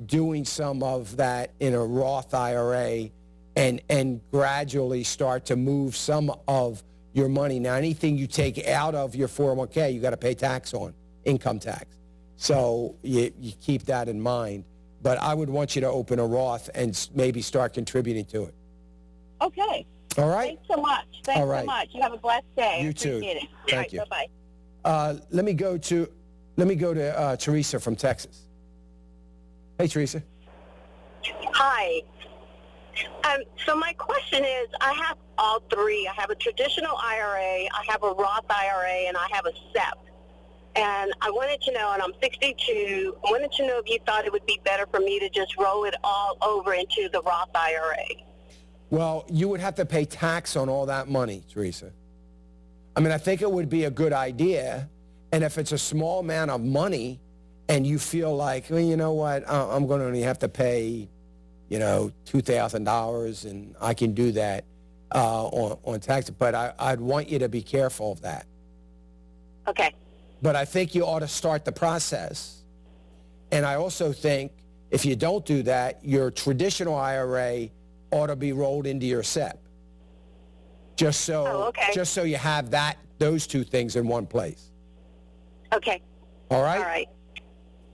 [0.06, 3.10] doing some of that in a Roth IRA
[3.56, 6.82] and, and gradually start to move some of
[7.12, 7.58] your money.
[7.58, 11.58] Now, anything you take out of your 401k, you got to pay tax on, income
[11.58, 11.86] tax.
[12.36, 14.64] So you, you keep that in mind.
[15.02, 18.54] But I would want you to open a Roth and maybe start contributing to it.
[19.40, 19.86] Okay.
[20.16, 20.58] All right?
[20.58, 21.06] Thanks so much.
[21.24, 21.60] Thanks All right.
[21.60, 21.88] so much.
[21.92, 22.80] You have a blessed day.
[22.82, 23.16] You too.
[23.18, 23.48] Appreciate it.
[23.68, 23.98] Thank All right, you.
[24.00, 24.26] Bye-bye.
[24.84, 26.08] Uh, let me go to
[26.56, 28.48] let me go to uh, Teresa from Texas.
[29.78, 30.22] Hey, Teresa.
[31.52, 32.02] Hi.
[33.24, 36.08] Um, so my question is, I have all three.
[36.08, 39.98] I have a traditional IRA, I have a Roth IRA, and I have a SEP.
[40.76, 44.24] And I wanted to know, and I'm 62, I wanted to know if you thought
[44.24, 47.50] it would be better for me to just roll it all over into the Roth
[47.54, 48.04] IRA.
[48.90, 51.92] Well, you would have to pay tax on all that money, Teresa.
[52.96, 54.88] I mean, I think it would be a good idea.
[55.32, 57.20] And if it's a small amount of money
[57.68, 61.08] and you feel like, well, you know what, I'm going to only have to pay,
[61.68, 64.64] you know, $2,000 and I can do that
[65.14, 66.30] uh, on, on tax.
[66.30, 68.46] But I, I'd want you to be careful of that.
[69.66, 69.92] Okay.
[70.42, 72.62] But I think you ought to start the process.
[73.50, 74.52] And I also think
[74.90, 77.68] if you don't do that, your traditional IRA
[78.10, 79.58] ought to be rolled into your SEP.
[80.96, 81.90] Just so, Oh, okay.
[81.92, 84.70] just so you have that, those two things in one place.
[85.72, 86.02] Okay.
[86.50, 86.78] All right?
[86.78, 87.08] All right.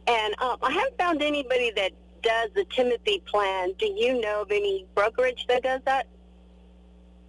[0.06, 1.92] And um, I haven't found anybody that
[2.22, 3.72] does the Timothy plan.
[3.78, 6.06] Do you know of any brokerage that does that?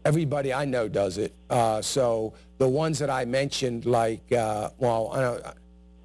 [0.05, 1.33] Everybody I know does it.
[1.49, 5.43] Uh, so the ones that I mentioned, like, uh, well, I, don't,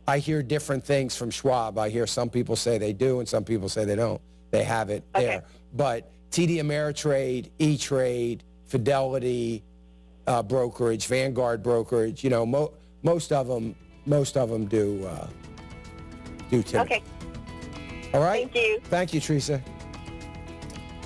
[0.08, 1.76] I hear different things from Schwab.
[1.78, 4.20] I hear some people say they do and some people say they don't.
[4.52, 5.44] They have it there.
[5.74, 9.62] But TD Ameritrade, E-Trade, Fidelity
[10.26, 12.72] uh, brokerage, Vanguard brokerage, you know, mo-
[13.02, 13.74] most of them,
[14.06, 15.26] most of them do, uh,
[16.50, 16.80] do Tim.
[16.80, 17.02] Okay.
[18.14, 18.50] All right?
[18.50, 18.80] Thank you.
[18.84, 19.62] Thank you, Teresa.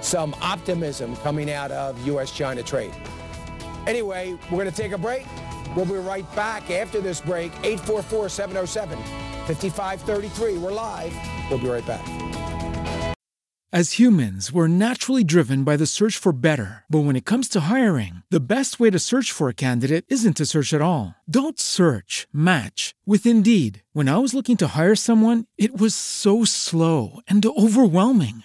[0.00, 2.94] some optimism coming out of U.S.-China trade.
[3.86, 5.26] Anyway, we're going to take a break.
[5.74, 7.50] We'll be right back after this break.
[7.62, 10.60] 844-707-5533.
[10.60, 11.14] We're live.
[11.50, 12.06] We'll be right back.
[13.74, 16.84] As humans, we're naturally driven by the search for better.
[16.88, 20.36] But when it comes to hiring, the best way to search for a candidate isn't
[20.36, 21.16] to search at all.
[21.28, 23.82] Don't search, match with Indeed.
[23.92, 28.44] When I was looking to hire someone, it was so slow and overwhelming.